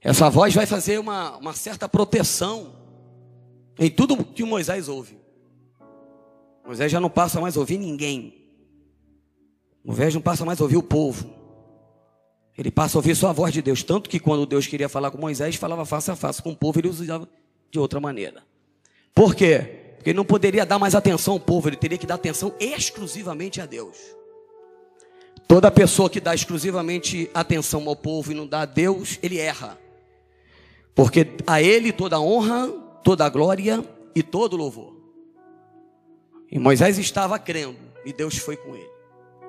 Essa 0.00 0.30
voz 0.30 0.54
vai 0.54 0.66
fazer 0.66 0.98
uma, 0.98 1.36
uma 1.36 1.52
certa 1.52 1.88
proteção 1.88 2.72
em 3.78 3.90
tudo 3.90 4.24
que 4.24 4.44
Moisés 4.44 4.88
ouve. 4.88 5.18
Moisés 6.64 6.92
já 6.92 7.00
não 7.00 7.10
passa 7.10 7.40
mais 7.40 7.56
a 7.56 7.60
ouvir 7.60 7.78
ninguém. 7.78 8.34
Moisés 9.84 10.14
não 10.14 10.20
passa 10.20 10.44
mais 10.44 10.60
a 10.60 10.64
ouvir 10.64 10.76
o 10.76 10.82
povo. 10.82 11.30
Ele 12.56 12.70
passa 12.70 12.96
a 12.96 12.98
ouvir 12.98 13.14
só 13.14 13.28
a 13.28 13.32
voz 13.32 13.52
de 13.52 13.62
Deus. 13.62 13.82
Tanto 13.82 14.10
que 14.10 14.18
quando 14.18 14.44
Deus 14.44 14.66
queria 14.66 14.88
falar 14.88 15.10
com 15.10 15.18
Moisés, 15.18 15.56
falava 15.56 15.86
face 15.86 16.10
a 16.10 16.16
face. 16.16 16.42
Com 16.42 16.50
o 16.50 16.56
povo, 16.56 16.78
ele 16.78 16.88
usava 16.88 17.28
de 17.70 17.78
outra 17.78 18.00
maneira. 18.00 18.42
Por 19.14 19.34
quê? 19.34 19.94
Porque 19.96 20.10
ele 20.10 20.16
não 20.16 20.24
poderia 20.24 20.66
dar 20.66 20.78
mais 20.78 20.94
atenção 20.94 21.34
ao 21.34 21.40
povo, 21.40 21.68
ele 21.68 21.76
teria 21.76 21.98
que 21.98 22.06
dar 22.06 22.14
atenção 22.14 22.54
exclusivamente 22.60 23.60
a 23.60 23.66
Deus. 23.66 23.96
Toda 25.46 25.70
pessoa 25.70 26.10
que 26.10 26.20
dá 26.20 26.34
exclusivamente 26.34 27.30
atenção 27.32 27.88
ao 27.88 27.96
povo 27.96 28.30
e 28.30 28.34
não 28.34 28.46
dá 28.46 28.60
a 28.60 28.66
Deus, 28.66 29.18
ele 29.22 29.38
erra. 29.38 29.78
Porque 30.98 31.28
a 31.46 31.62
ele 31.62 31.92
toda 31.92 32.20
honra 32.20 32.68
toda 33.04 33.28
glória 33.28 33.84
e 34.16 34.20
todo 34.20 34.56
louvor. 34.56 34.96
E 36.50 36.58
Moisés 36.58 36.98
estava 36.98 37.38
crendo, 37.38 37.78
e 38.04 38.12
Deus 38.12 38.36
foi 38.36 38.56
com 38.56 38.74
ele. 38.74 38.90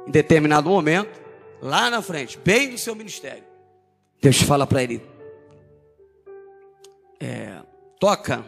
Em 0.05 0.11
determinado 0.11 0.69
momento, 0.69 1.19
lá 1.59 1.89
na 1.89 2.03
frente, 2.03 2.37
bem 2.37 2.69
no 2.69 2.77
seu 2.77 2.93
ministério, 2.93 3.43
Deus 4.21 4.39
fala 4.43 4.67
para 4.67 4.83
ele: 4.83 5.01
é, 7.19 7.63
toca. 7.99 8.47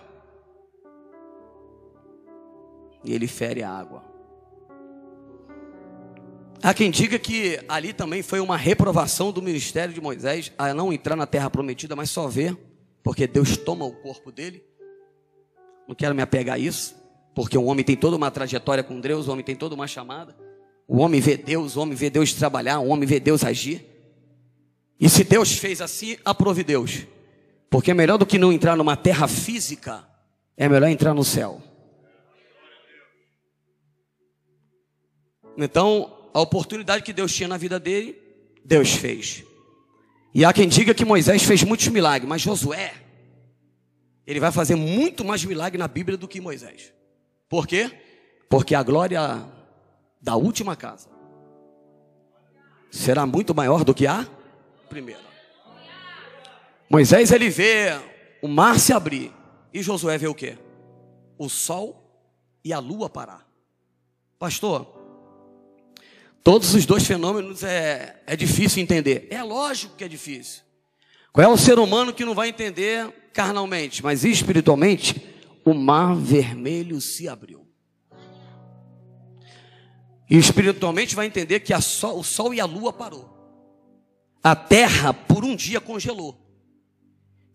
E 3.04 3.16
ele 3.16 3.28
fere 3.28 3.64
a 3.64 3.72
água. 3.72 4.04
Há 6.62 6.72
quem 6.72 6.92
diga 6.92 7.18
que 7.18 7.60
ali 7.68 7.94
também 7.94 8.22
foi 8.22 8.40
uma 8.40 8.56
reprovação 8.56 9.32
do 9.32 9.42
ministério 9.42 9.92
de 9.92 10.00
Moisés 10.00 10.54
a 10.56 10.72
não 10.72 10.94
entrar 10.94 11.16
na 11.16 11.26
terra 11.26 11.50
prometida, 11.50 11.96
mas 11.96 12.12
só 12.12 12.28
ver, 12.28 12.56
porque 13.04 13.28
Deus 13.28 13.58
toma 13.58 13.86
o 13.86 13.92
corpo 13.92 14.32
dele. 14.32 14.64
Não 15.88 15.96
quero 15.96 16.16
me 16.16 16.22
apegar 16.22 16.56
a 16.56 16.60
isso, 16.60 16.96
porque 17.34 17.58
o 17.58 17.66
homem 17.66 17.84
tem 17.84 17.96
toda 17.96 18.16
uma 18.16 18.32
trajetória 18.32 18.84
com 18.84 19.00
Deus, 19.00 19.28
o 19.28 19.32
homem 19.32 19.44
tem 19.44 19.56
toda 19.56 19.76
uma 19.76 19.88
chamada. 19.88 20.36
O 20.88 20.98
homem 20.98 21.22
vê 21.22 21.38
Deus, 21.38 21.76
o 21.76 21.82
homem 21.82 21.96
vê 21.96 22.10
Deus 22.10 22.34
trabalhar, 22.34 22.80
o 22.80 22.88
homem 22.88 23.08
vê 23.08 23.20
Deus 23.20 23.44
agir. 23.44 23.86
E 25.00 25.10
se 25.10 25.24
Deus 25.24 25.54
fez 25.54 25.82
assim, 25.82 26.18
aprove 26.24 26.64
Deus. 26.64 27.08
Porque 27.70 27.92
é 27.92 27.94
melhor 27.94 28.18
do 28.18 28.26
que 28.26 28.38
não 28.38 28.52
entrar 28.52 28.76
numa 28.76 28.98
terra 28.98 29.28
física, 29.28 30.06
é 30.58 30.68
melhor 30.68 30.90
entrar 30.90 31.14
no 31.14 31.24
céu. 31.24 31.62
Então, 35.58 36.30
a 36.34 36.42
oportunidade 36.42 37.04
que 37.04 37.14
Deus 37.14 37.34
tinha 37.34 37.48
na 37.48 37.58
vida 37.58 37.80
dele, 37.80 38.22
Deus 38.64 38.92
fez. 38.92 39.44
E 40.34 40.46
há 40.46 40.54
quem 40.54 40.68
diga 40.68 40.94
que 40.94 41.04
Moisés 41.04 41.44
fez 41.44 41.64
muitos 41.64 41.88
milagres, 41.90 42.28
mas 42.28 42.42
Josué, 42.42 42.94
ele 44.26 44.40
vai 44.40 44.52
fazer 44.52 44.76
muito 44.76 45.26
mais 45.26 45.44
milagre 45.44 45.78
na 45.78 45.88
Bíblia 45.88 46.18
do 46.18 46.28
que 46.28 46.40
Moisés. 46.40 46.94
Por 47.50 47.68
quê? 47.68 47.92
Porque 48.50 48.74
a 48.74 48.84
glória 48.84 49.46
da 50.22 50.36
última 50.36 50.76
casa 50.76 51.10
será 52.90 53.26
muito 53.26 53.54
maior 53.54 53.84
do 53.84 53.94
que 53.94 54.08
a 54.08 54.28
primeira. 54.90 55.32
Moisés 56.90 57.32
ele 57.32 57.50
vê 57.50 58.00
o 58.42 58.48
mar 58.48 58.80
se 58.80 58.94
abrir 58.94 59.34
e 59.74 59.82
Josué 59.82 60.18
vê 60.18 60.28
o 60.28 60.36
quê? 60.36 60.58
O 61.38 61.50
sol 61.50 62.02
e 62.64 62.72
a 62.74 62.80
lua 62.80 63.10
parar. 63.10 63.48
Pastor, 64.38 65.01
Todos 66.44 66.74
os 66.74 66.86
dois 66.86 67.06
fenômenos 67.06 67.64
é, 67.64 68.22
é 68.26 68.36
difícil 68.36 68.82
entender. 68.82 69.28
É 69.30 69.44
lógico 69.44 69.96
que 69.96 70.04
é 70.04 70.08
difícil. 70.08 70.64
Qual 71.32 71.46
é 71.46 71.48
o 71.48 71.58
ser 71.58 71.78
humano 71.80 72.14
que 72.14 72.26
não 72.26 72.34
vai 72.34 72.50
entender 72.50 73.10
carnalmente, 73.32 74.04
mas 74.04 74.26
espiritualmente? 74.26 75.30
O 75.64 75.74
mar 75.74 76.16
vermelho 76.16 77.00
se 77.00 77.28
abriu. 77.28 77.68
E 80.30 80.38
espiritualmente 80.38 81.16
vai 81.16 81.28
entender 81.28 81.60
que 81.60 81.80
sol, 81.82 82.20
o 82.20 82.24
sol 82.24 82.54
e 82.54 82.60
a 82.60 82.66
lua 82.66 82.92
parou. 82.92 83.30
A 84.44 84.56
terra 84.56 85.14
por 85.14 85.44
um 85.44 85.56
dia 85.56 85.80
congelou. 85.80 86.38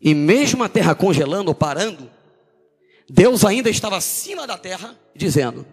E 0.00 0.14
mesmo 0.14 0.62
a 0.62 0.68
terra 0.68 0.94
congelando 0.94 1.48
ou 1.48 1.54
parando, 1.54 2.10
Deus 3.08 3.44
ainda 3.44 3.68
estava 3.70 3.96
acima 3.96 4.46
da 4.46 4.56
terra, 4.56 4.96
dizendo: 5.14 5.66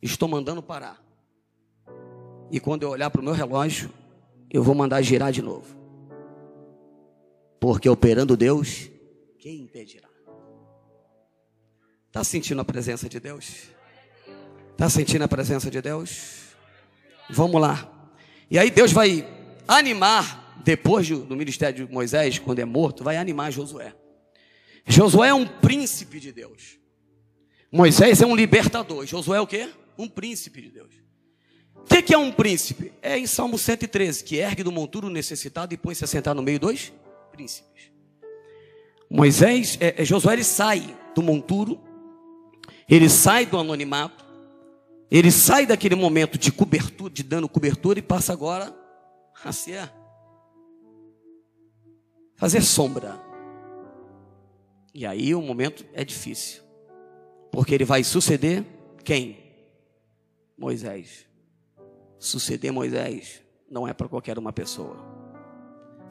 Estou 0.00 0.28
mandando 0.28 0.62
parar. 0.62 1.01
E 2.52 2.60
quando 2.60 2.82
eu 2.82 2.90
olhar 2.90 3.08
para 3.08 3.22
o 3.22 3.24
meu 3.24 3.32
relógio, 3.32 3.90
eu 4.50 4.62
vou 4.62 4.74
mandar 4.74 5.00
girar 5.00 5.32
de 5.32 5.40
novo. 5.40 5.74
Porque 7.58 7.88
operando 7.88 8.36
Deus, 8.36 8.90
quem 9.38 9.62
impedirá? 9.62 10.08
Está 12.08 12.22
sentindo 12.22 12.60
a 12.60 12.64
presença 12.64 13.08
de 13.08 13.18
Deus? 13.18 13.68
Está 14.72 14.90
sentindo 14.90 15.24
a 15.24 15.28
presença 15.28 15.70
de 15.70 15.80
Deus? 15.80 16.54
Vamos 17.30 17.58
lá. 17.58 17.90
E 18.50 18.58
aí 18.58 18.70
Deus 18.70 18.92
vai 18.92 19.26
animar, 19.66 20.60
depois 20.62 21.08
do 21.08 21.34
ministério 21.34 21.86
de 21.86 21.90
Moisés, 21.92 22.38
quando 22.38 22.58
é 22.58 22.66
morto, 22.66 23.02
vai 23.02 23.16
animar 23.16 23.50
Josué. 23.50 23.94
Josué 24.86 25.28
é 25.28 25.34
um 25.34 25.46
príncipe 25.46 26.20
de 26.20 26.32
Deus. 26.32 26.78
Moisés 27.70 28.20
é 28.20 28.26
um 28.26 28.36
libertador. 28.36 29.06
Josué 29.06 29.38
é 29.38 29.40
o 29.40 29.46
quê? 29.46 29.70
Um 29.96 30.06
príncipe 30.06 30.60
de 30.60 30.70
Deus. 30.70 31.02
O 31.82 31.94
que, 31.94 32.02
que, 32.02 32.14
é 32.14 32.18
um 32.18 32.32
príncipe? 32.32 32.92
É 33.02 33.18
em 33.18 33.26
Salmo 33.26 33.58
113, 33.58 34.24
que 34.24 34.36
ergue 34.36 34.62
do 34.62 34.72
monturo 34.72 35.10
necessitado 35.10 35.74
e 35.74 35.76
põe-se 35.76 36.04
a 36.04 36.06
sentar 36.06 36.34
no 36.34 36.42
meio 36.42 36.58
dos 36.58 36.92
príncipes. 37.30 37.90
Moisés, 39.10 39.76
é, 39.80 40.00
é, 40.00 40.04
Josué, 40.04 40.32
ele 40.32 40.44
sai 40.44 40.96
do 41.14 41.22
monturo, 41.22 41.78
ele 42.88 43.10
sai 43.10 43.44
do 43.44 43.58
anonimato, 43.58 44.24
ele 45.10 45.30
sai 45.30 45.66
daquele 45.66 45.94
momento 45.94 46.38
de 46.38 46.50
cobertura, 46.50 47.12
de 47.12 47.22
dando 47.22 47.48
cobertura 47.48 47.98
e 47.98 48.02
passa 48.02 48.32
agora 48.32 48.74
a 49.44 49.52
ser 49.52 49.92
fazer 52.36 52.62
sombra. 52.62 53.20
E 54.94 55.04
aí 55.04 55.34
o 55.34 55.42
momento 55.42 55.84
é 55.92 56.04
difícil, 56.04 56.62
porque 57.50 57.74
ele 57.74 57.84
vai 57.84 58.02
suceder 58.02 58.64
quem? 59.04 59.36
Moisés. 60.56 61.26
Suceder 62.22 62.72
Moisés 62.72 63.42
não 63.68 63.88
é 63.88 63.92
para 63.92 64.08
qualquer 64.08 64.38
uma 64.38 64.52
pessoa. 64.52 64.96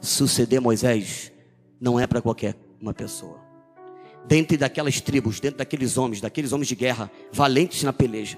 Suceder 0.02 0.60
Moisés 0.60 1.32
não 1.80 1.98
é 1.98 2.06
para 2.06 2.22
qualquer 2.22 2.54
uma 2.82 2.94
pessoa. 2.94 3.40
Dentro 4.28 4.58
daquelas 4.58 5.00
tribos, 5.00 5.40
dentro 5.40 5.60
daqueles 5.60 5.98
homens, 5.98 6.20
daqueles 6.20 6.52
homens 6.52 6.68
de 6.68 6.76
guerra, 6.76 7.10
valentes 7.32 7.82
na 7.84 7.94
peleja, 7.94 8.38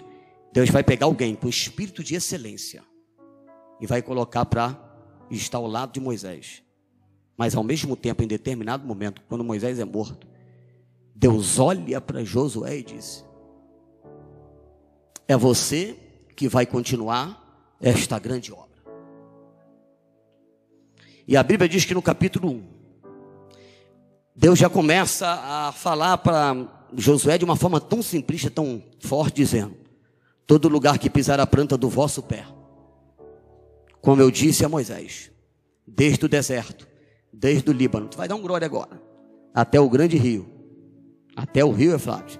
Deus 0.53 0.69
vai 0.69 0.83
pegar 0.83 1.07
alguém 1.07 1.33
com 1.33 1.49
espírito 1.49 2.03
de 2.03 2.13
excelência 2.13 2.83
e 3.81 3.87
vai 3.87 4.03
colocar 4.03 4.45
para 4.45 4.79
estar 5.31 5.57
ao 5.57 5.65
lado 5.65 5.93
de 5.93 5.99
Moisés. 5.99 6.61
Mas 7.35 7.55
ao 7.55 7.63
mesmo 7.63 7.95
tempo, 7.95 8.21
em 8.21 8.27
determinado 8.27 8.85
momento, 8.85 9.23
quando 9.27 9.43
Moisés 9.43 9.79
é 9.79 9.85
morto, 9.85 10.27
Deus 11.15 11.57
olha 11.57 11.99
para 11.99 12.23
Josué 12.23 12.77
e 12.77 12.83
diz: 12.83 13.25
É 15.27 15.35
você 15.35 15.97
que 16.35 16.47
vai 16.47 16.67
continuar 16.67 17.42
esta 17.83 18.17
grande 18.17 18.51
obra. 18.51 18.81
E 21.27 21.35
a 21.35 21.43
Bíblia 21.43 21.67
diz 21.67 21.83
que 21.83 21.93
no 21.93 22.01
capítulo 22.01 22.49
1, 22.49 22.63
Deus 24.35 24.57
já 24.57 24.69
começa 24.69 25.27
a 25.27 25.71
falar 25.73 26.17
para 26.17 26.87
Josué 26.95 27.37
de 27.37 27.45
uma 27.45 27.55
forma 27.55 27.79
tão 27.79 28.01
simplista, 28.01 28.49
tão 28.49 28.81
forte, 28.99 29.35
dizendo: 29.35 29.75
Todo 30.47 30.69
lugar 30.69 30.97
que 30.97 31.09
pisar 31.09 31.39
a 31.39 31.45
planta 31.47 31.77
do 31.77 31.89
vosso 31.89 32.23
pé, 32.23 32.45
como 34.01 34.21
eu 34.21 34.31
disse 34.31 34.65
a 34.65 34.69
Moisés, 34.69 35.29
desde 35.85 36.25
o 36.25 36.29
deserto, 36.29 36.87
desde 37.31 37.69
o 37.69 37.73
Líbano, 37.73 38.07
tu 38.07 38.17
vai 38.17 38.27
dar 38.27 38.35
um 38.35 38.41
glória 38.41 38.65
agora, 38.65 39.01
até 39.53 39.79
o 39.79 39.89
grande 39.89 40.17
rio, 40.17 40.49
até 41.35 41.63
o 41.63 41.71
rio 41.71 41.91
Eufrates, 41.91 42.39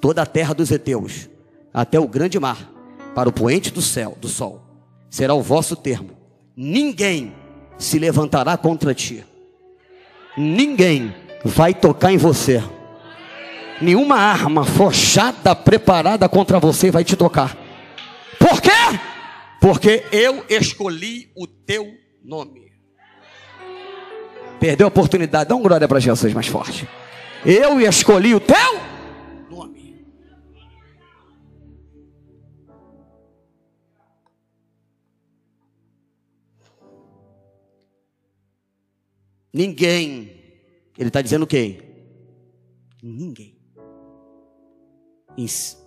toda 0.00 0.22
a 0.22 0.26
terra 0.26 0.54
dos 0.54 0.70
heteus, 0.70 1.28
até 1.72 1.98
o 1.98 2.06
grande 2.06 2.38
mar, 2.38 2.70
para 3.14 3.28
o 3.28 3.32
poente 3.32 3.70
do 3.70 3.82
céu, 3.82 4.16
do 4.20 4.28
sol 4.28 4.61
será 5.12 5.34
o 5.34 5.42
vosso 5.42 5.76
termo. 5.76 6.16
Ninguém 6.56 7.34
se 7.76 7.98
levantará 7.98 8.56
contra 8.56 8.94
ti. 8.94 9.22
Ninguém 10.38 11.14
vai 11.44 11.74
tocar 11.74 12.10
em 12.10 12.16
você. 12.16 12.64
Nenhuma 13.78 14.16
arma 14.16 14.64
forjada, 14.64 15.54
preparada 15.54 16.26
contra 16.30 16.58
você 16.58 16.90
vai 16.90 17.04
te 17.04 17.14
tocar. 17.14 17.54
Por 18.38 18.62
quê? 18.62 18.70
Porque 19.60 20.02
eu 20.10 20.46
escolhi 20.48 21.30
o 21.36 21.46
teu 21.46 21.92
nome. 22.24 22.72
Perdeu 24.58 24.86
a 24.86 24.88
oportunidade. 24.88 25.50
Dá 25.50 25.54
uma 25.54 25.68
glória 25.68 25.86
para 25.86 26.00
Jesus 26.00 26.32
mais 26.32 26.46
forte. 26.46 26.88
Eu 27.44 27.78
escolhi 27.82 28.34
o 28.34 28.40
teu 28.40 28.80
Ninguém. 39.52 40.40
Ele 40.96 41.08
está 41.08 41.20
dizendo 41.20 41.46
quem? 41.46 41.80
Ninguém. 43.02 43.60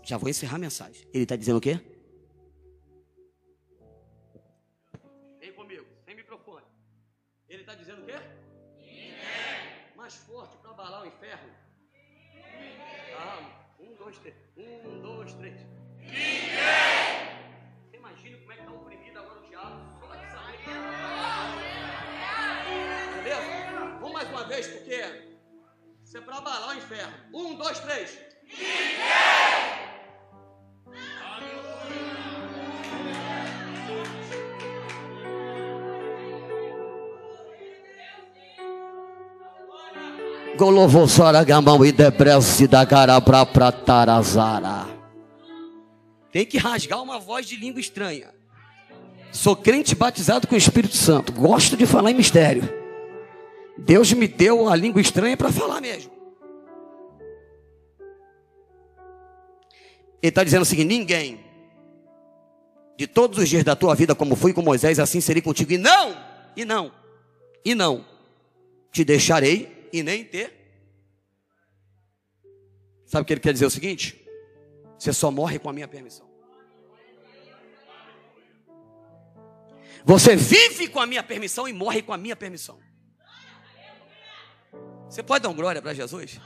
Já 0.03 0.17
vou 0.17 0.29
encerrar 0.29 0.55
a 0.55 0.59
mensagem. 0.59 1.07
Ele 1.13 1.23
está 1.23 1.35
dizendo 1.35 1.57
o 1.57 1.61
quê? 1.61 1.79
Vem 5.39 5.53
comigo, 5.53 5.85
sem 6.05 6.15
microfone. 6.15 6.65
Ele 7.49 7.61
está 7.61 7.75
dizendo 7.75 8.03
o 8.03 8.05
quê? 8.05 8.13
Ninguém. 8.77 9.15
Mais 9.95 10.15
forte 10.15 10.57
para 10.57 10.71
abalar 10.71 11.03
o 11.03 11.07
inferno. 11.07 11.53
Calma. 13.17 13.65
Um, 13.79 13.95
dois, 13.95 14.17
três. 14.19 14.35
Um, 14.57 15.01
dois, 15.01 15.33
três. 15.33 15.55
Ninguém. 15.99 16.94
Vez, 24.55 24.67
porque 24.67 25.03
Isso 26.05 26.17
é 26.17 26.21
para 26.21 26.37
abalar 26.37 26.69
o 26.69 26.77
inferno. 26.77 27.13
Um, 27.33 27.55
dois, 27.55 27.79
três. 27.79 28.17
Golovossara 40.57 41.43
gamão 41.43 41.83
e 41.85 41.91
depresse 41.91 42.65
da 42.65 42.85
cara 42.85 43.19
pra 43.19 43.45
pratarazara. 43.45 44.85
Tem 46.31 46.45
que 46.45 46.57
rasgar 46.57 47.01
uma 47.01 47.19
voz 47.19 47.45
de 47.45 47.57
língua 47.57 47.81
estranha. 47.81 48.33
Sou 49.33 49.53
crente 49.53 49.95
batizado 49.95 50.47
com 50.47 50.55
o 50.55 50.57
Espírito 50.57 50.95
Santo. 50.95 51.33
Gosto 51.33 51.75
de 51.75 51.85
falar 51.85 52.11
em 52.11 52.13
mistério. 52.13 52.84
Deus 53.77 54.11
me 54.13 54.27
deu 54.27 54.69
a 54.69 54.75
língua 54.75 55.01
estranha 55.01 55.35
para 55.35 55.51
falar 55.51 55.81
mesmo. 55.81 56.11
Ele 60.21 60.29
está 60.29 60.43
dizendo 60.43 60.63
o 60.63 60.65
seguinte: 60.65 60.87
ninguém, 60.87 61.39
de 62.97 63.05
todos 63.05 63.37
os 63.37 63.49
dias 63.49 63.63
da 63.63 63.75
tua 63.75 63.93
vida, 63.95 64.15
como 64.15 64.35
fui 64.35 64.53
com 64.53 64.61
Moisés, 64.61 64.99
assim 64.99 65.19
serei 65.21 65.41
contigo. 65.41 65.73
E 65.73 65.77
não, 65.77 66.17
e 66.55 66.63
não, 66.65 66.91
e 67.63 67.75
não, 67.75 68.05
te 68.91 69.03
deixarei 69.03 69.89
e 69.91 70.01
nem 70.01 70.23
ter. 70.23 70.53
Sabe 73.05 73.23
o 73.23 73.25
que 73.25 73.33
ele 73.33 73.41
quer 73.41 73.53
dizer? 73.53 73.65
O 73.65 73.69
seguinte: 73.69 74.25
você 74.97 75.11
só 75.11 75.29
morre 75.29 75.59
com 75.59 75.69
a 75.69 75.73
minha 75.73 75.87
permissão. 75.87 76.25
Você 80.05 80.35
vive 80.35 80.87
com 80.87 80.99
a 80.99 81.07
minha 81.07 81.23
permissão 81.23 81.67
e 81.67 81.73
morre 81.73 82.01
com 82.01 82.13
a 82.13 82.17
minha 82.17 82.35
permissão. 82.35 82.79
Você 85.09 85.23
pode 85.23 85.43
dar 85.43 85.49
um 85.49 85.53
glória 85.53 85.81
para 85.81 85.93
Jesus? 85.93 86.39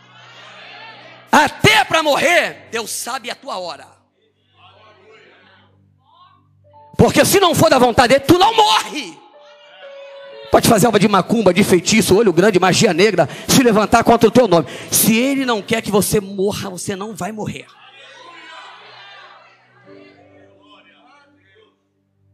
Até 1.32 1.84
para 1.86 2.04
morrer, 2.04 2.68
Deus 2.72 2.89
sabe 2.92 3.30
a 3.30 3.36
tua 3.36 3.58
hora. 3.58 3.88
Porque 6.98 7.24
se 7.24 7.39
não 7.39 7.56
for 7.56 7.70
da 7.70 7.80
vontade 7.80 8.13
dele, 8.13 8.25
tu 8.25 8.38
não 8.38 8.54
morre. 8.54 9.18
Pode 10.51 10.68
fazer 10.68 10.88
alma 10.88 11.00
de 11.00 11.08
macumba, 11.08 11.54
de 11.54 11.63
feitiço, 11.63 12.18
olho 12.18 12.34
grande, 12.34 12.60
magia 12.60 12.94
negra, 12.94 13.30
se 13.48 13.62
levantar 13.63 14.04
contra 14.04 14.28
o 14.28 14.32
teu 14.32 14.48
nome. 14.48 14.68
Se 14.92 15.16
ele 15.16 15.46
não 15.46 15.62
quer 15.62 15.82
que 15.82 15.92
você 15.92 16.20
morra, 16.20 16.70
você 16.70 16.96
não 16.96 17.16
vai 17.16 17.32
morrer. 17.32 17.68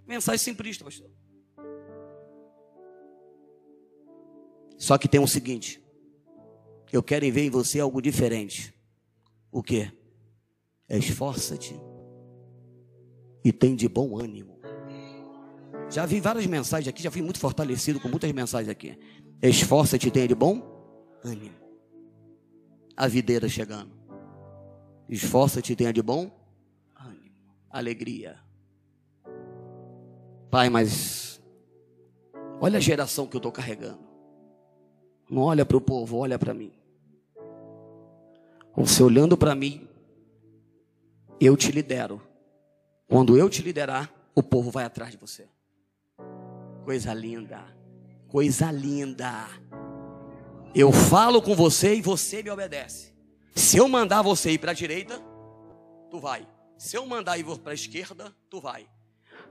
Mensagem 0.07 0.39
simplista, 0.39 0.83
pastor. 0.83 1.09
Só 4.77 4.97
que 4.97 5.07
tem 5.07 5.19
o 5.19 5.27
seguinte: 5.27 5.84
eu 6.95 7.03
quero 7.03 7.29
ver 7.31 7.45
em 7.45 7.49
você 7.49 7.79
algo 7.79 8.01
diferente. 8.01 8.73
O 9.51 9.61
que? 9.61 9.91
Esforça-te 10.89 11.75
e 13.43 13.51
tem 13.51 13.75
de 13.75 13.87
bom 13.87 14.17
ânimo. 14.17 14.59
Já 15.89 16.05
vi 16.05 16.19
várias 16.19 16.45
mensagens 16.47 16.87
aqui, 16.87 17.03
já 17.03 17.11
fui 17.11 17.21
muito 17.21 17.39
fortalecido 17.39 17.99
com 17.99 18.07
muitas 18.07 18.31
mensagens 18.31 18.69
aqui. 18.69 18.97
Esforça-te 19.41 20.07
e 20.07 20.11
tenha 20.11 20.27
de 20.27 20.35
bom 20.35 20.61
ânimo. 21.23 21.55
A 22.97 23.07
videira 23.07 23.47
chegando. 23.47 23.91
Esforça-te 25.07 25.73
e 25.73 25.75
tenha 25.75 25.93
de 25.93 26.01
bom 26.01 26.31
ânimo. 26.95 27.35
Alegria. 27.69 28.39
Pai, 30.49 30.69
mas 30.69 31.41
olha 32.59 32.77
a 32.77 32.81
geração 32.81 33.27
que 33.27 33.35
eu 33.35 33.39
estou 33.39 33.51
carregando. 33.51 33.99
Não 35.29 35.43
olha 35.43 35.65
para 35.65 35.77
o 35.77 35.81
povo, 35.81 36.17
olha 36.17 36.39
para 36.39 36.53
mim. 36.53 36.71
Você 38.75 39.01
olhando 39.01 39.37
para 39.37 39.55
mim, 39.55 39.87
eu 41.39 41.55
te 41.55 41.71
lidero. 41.71 42.21
Quando 43.07 43.37
eu 43.37 43.49
te 43.49 43.61
liderar, 43.61 44.11
o 44.33 44.43
povo 44.43 44.69
vai 44.69 44.83
atrás 44.83 45.11
de 45.11 45.17
você. 45.17 45.47
Coisa 46.83 47.13
linda. 47.13 47.63
Coisa 48.27 48.71
linda. 48.71 49.47
Eu 50.73 50.91
falo 50.91 51.41
com 51.41 51.55
você 51.55 51.95
e 51.95 52.01
você 52.01 52.43
me 52.43 52.49
obedece. 52.49 53.13
Se 53.55 53.77
eu 53.77 53.87
mandar 53.87 54.21
você 54.21 54.51
ir 54.51 54.57
para 54.57 54.71
a 54.71 54.75
direita, 54.75 55.21
tu 56.11 56.19
vai. 56.19 56.45
Se 56.77 56.97
eu 56.97 57.05
mandar 57.05 57.37
ir 57.37 57.45
para 57.59 57.71
a 57.71 57.75
esquerda, 57.75 58.35
tu 58.49 58.59
vai. 58.59 58.89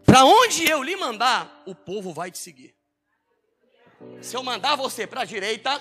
Para 0.04 0.26
onde 0.26 0.68
eu 0.68 0.82
lhe 0.82 0.96
mandar, 0.96 1.62
o 1.66 1.74
povo 1.74 2.12
vai 2.12 2.30
te 2.30 2.38
seguir. 2.38 2.74
Se 4.20 4.37
eu 4.37 4.42
mandar 4.42 4.76
você 4.76 5.06
para 5.06 5.22
a 5.22 5.24
direita, 5.24 5.80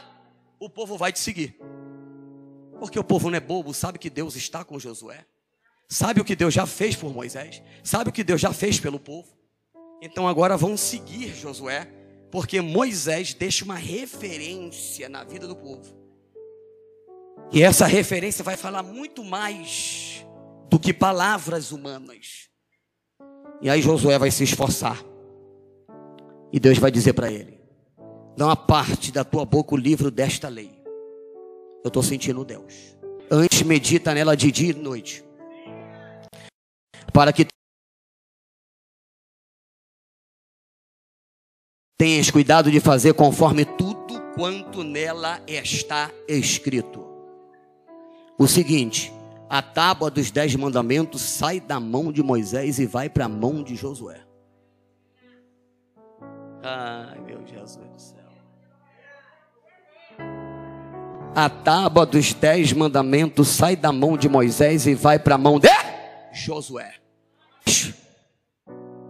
o 0.60 0.70
povo 0.70 0.98
vai 0.98 1.12
te 1.12 1.20
seguir. 1.20 1.60
Porque 2.80 3.00
o 3.00 3.04
povo 3.04 3.30
não 3.30 3.38
é 3.38 3.40
bobo, 3.40 3.74
sabe 3.74 4.00
que 4.00 4.10
Deus 4.10 4.36
está 4.36 4.64
com 4.64 4.80
Josué. 4.80 5.26
Sabe 5.88 6.22
o 6.22 6.26
que 6.26 6.36
Deus 6.36 6.54
já 6.54 6.66
fez 6.66 6.96
por 6.96 7.14
Moisés. 7.14 7.62
Sabe 7.84 8.10
o 8.10 8.14
que 8.14 8.24
Deus 8.24 8.42
já 8.42 8.52
fez 8.52 8.80
pelo 8.80 9.00
povo. 9.00 9.30
Então 10.02 10.28
agora 10.28 10.58
vão 10.58 10.76
seguir 10.76 11.36
Josué. 11.36 11.88
Porque 12.32 12.62
Moisés 12.62 13.34
deixa 13.34 13.64
uma 13.64 13.76
referência 13.76 15.08
na 15.08 15.24
vida 15.24 15.48
do 15.48 15.56
povo. 15.56 15.96
E 17.52 17.62
essa 17.62 17.86
referência 17.86 18.44
vai 18.44 18.58
falar 18.58 18.82
muito 18.82 19.24
mais 19.24 20.26
do 20.70 20.80
que 20.80 20.92
palavras 20.92 21.72
humanas. 21.72 22.50
E 23.62 23.70
aí 23.70 23.82
Josué 23.82 24.18
vai 24.18 24.32
se 24.32 24.44
esforçar. 24.44 25.00
E 26.52 26.60
Deus 26.60 26.80
vai 26.80 26.90
dizer 26.90 27.14
para 27.14 27.32
ele: 27.32 27.60
Dá 28.36 28.48
uma 28.48 28.56
parte 28.56 29.12
da 29.12 29.24
tua 29.24 29.46
boca 29.46 29.76
o 29.76 29.78
livro 29.78 30.10
desta 30.10 30.50
lei. 30.50 30.73
Eu 31.84 31.90
estou 31.90 32.02
sentindo 32.02 32.46
Deus. 32.46 32.96
Antes 33.30 33.62
medita 33.64 34.14
nela 34.14 34.36
de 34.36 34.52
dia 34.52 34.70
e 34.70 34.74
de 34.74 34.80
noite. 34.80 35.24
Para 37.12 37.34
que 37.34 37.46
tenhas 41.98 42.32
cuidado 42.32 42.72
de 42.72 42.80
fazer 42.80 43.14
conforme 43.14 43.66
tudo 43.66 44.22
quanto 44.34 44.84
nela 44.84 45.42
está 45.48 46.12
escrito. 46.28 47.06
O 48.38 48.48
seguinte, 48.48 49.12
a 49.50 49.62
tábua 49.62 50.10
dos 50.10 50.32
dez 50.32 50.56
mandamentos 50.56 51.22
sai 51.22 51.60
da 51.60 51.80
mão 51.80 52.12
de 52.12 52.24
Moisés 52.24 52.80
e 52.80 52.86
vai 52.86 53.10
para 53.10 53.26
a 53.26 53.30
mão 53.30 53.62
de 53.62 53.76
Josué. 53.76 54.22
Ai, 56.64 57.20
meu 57.22 57.46
Jesus. 57.46 58.13
A 61.36 61.50
tábua 61.50 62.06
dos 62.06 62.32
dez 62.32 62.72
mandamentos 62.74 63.48
sai 63.48 63.76
da 63.76 63.92
mão 63.92 64.16
de 64.16 64.30
Moisés 64.30 64.86
e 64.86 64.94
vai 64.94 65.18
para 65.18 65.34
a 65.34 65.38
mão 65.38 65.60
de 65.60 65.68
Josué. 66.32 66.94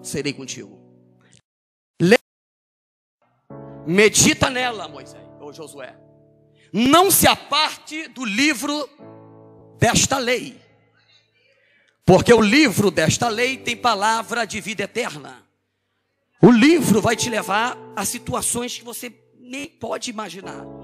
Serei 0.02 0.32
contigo. 0.32 0.82
Medita 3.86 4.50
nela, 4.50 4.88
Moisés, 4.88 5.22
ou 5.42 5.52
Josué. 5.52 5.94
Não 6.72 7.12
se 7.12 7.28
aparte 7.28 8.08
do 8.08 8.24
livro 8.24 8.90
desta 9.78 10.18
lei. 10.18 10.58
Porque 12.06 12.34
o 12.34 12.42
livro 12.42 12.90
desta 12.90 13.28
lei 13.28 13.58
tem 13.58 13.76
palavra 13.76 14.46
de 14.46 14.62
vida 14.62 14.84
eterna. 14.84 15.44
O 16.42 16.50
livro 16.50 17.02
vai 17.02 17.18
te 17.18 17.30
levar 17.30 17.78
a 17.96 18.06
situações 18.06 18.78
que 18.78 18.84
você 18.84 19.14
nem 19.40 19.68
pode 19.68 20.10
imaginar. 20.10 20.83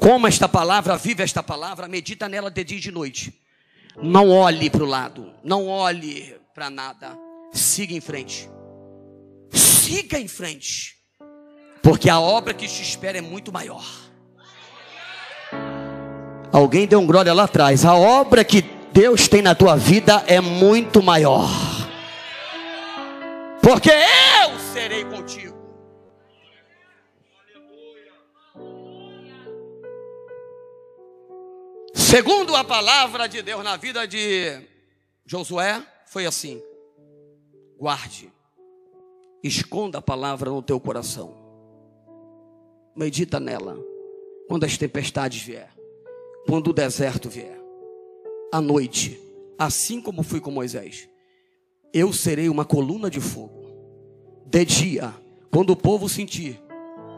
Como 0.00 0.26
esta 0.26 0.48
palavra, 0.48 0.96
vive 0.96 1.22
esta 1.22 1.42
palavra, 1.42 1.88
medita 1.88 2.28
nela 2.28 2.50
de 2.50 2.64
dia 2.64 2.78
e 2.78 2.80
de 2.80 2.90
noite. 2.90 3.32
Não 4.02 4.30
olhe 4.30 4.68
para 4.68 4.82
o 4.82 4.86
lado, 4.86 5.32
não 5.42 5.66
olhe 5.68 6.36
para 6.54 6.68
nada. 6.68 7.16
Siga 7.52 7.94
em 7.94 8.00
frente. 8.00 8.50
Siga 9.52 10.18
em 10.18 10.26
frente. 10.26 10.96
Porque 11.82 12.08
a 12.08 12.18
obra 12.18 12.54
que 12.54 12.66
te 12.66 12.82
espera 12.82 13.18
é 13.18 13.20
muito 13.20 13.52
maior. 13.52 13.84
Alguém 16.50 16.86
deu 16.86 17.00
um 17.00 17.06
glória 17.06 17.34
lá 17.34 17.44
atrás. 17.44 17.84
A 17.84 17.94
obra 17.94 18.44
que 18.44 18.62
Deus 18.92 19.28
tem 19.28 19.42
na 19.42 19.54
tua 19.54 19.76
vida 19.76 20.24
é 20.26 20.40
muito 20.40 21.02
maior. 21.02 21.50
Porque 23.60 23.90
eu 23.90 24.58
serei 24.72 25.04
contigo. 25.04 25.43
Segundo 32.14 32.54
a 32.54 32.62
palavra 32.62 33.26
de 33.26 33.42
Deus 33.42 33.64
na 33.64 33.76
vida 33.76 34.06
de 34.06 34.60
Josué, 35.26 35.84
foi 36.06 36.26
assim: 36.26 36.62
guarde, 37.76 38.32
esconda 39.42 39.98
a 39.98 40.02
palavra 40.02 40.48
no 40.48 40.62
teu 40.62 40.78
coração, 40.78 41.34
medita 42.94 43.40
nela, 43.40 43.76
quando 44.46 44.62
as 44.62 44.78
tempestades 44.78 45.42
vier 45.42 45.74
quando 46.46 46.68
o 46.68 46.72
deserto 46.72 47.28
vier, 47.28 47.58
à 48.52 48.60
noite, 48.60 49.18
assim 49.58 50.00
como 50.00 50.22
fui 50.22 50.40
com 50.40 50.52
Moisés, 50.52 51.08
eu 51.92 52.12
serei 52.12 52.48
uma 52.48 52.64
coluna 52.64 53.10
de 53.10 53.20
fogo. 53.20 53.64
De 54.46 54.64
dia, 54.64 55.12
quando 55.50 55.70
o 55.70 55.76
povo 55.76 56.08
sentir 56.08 56.60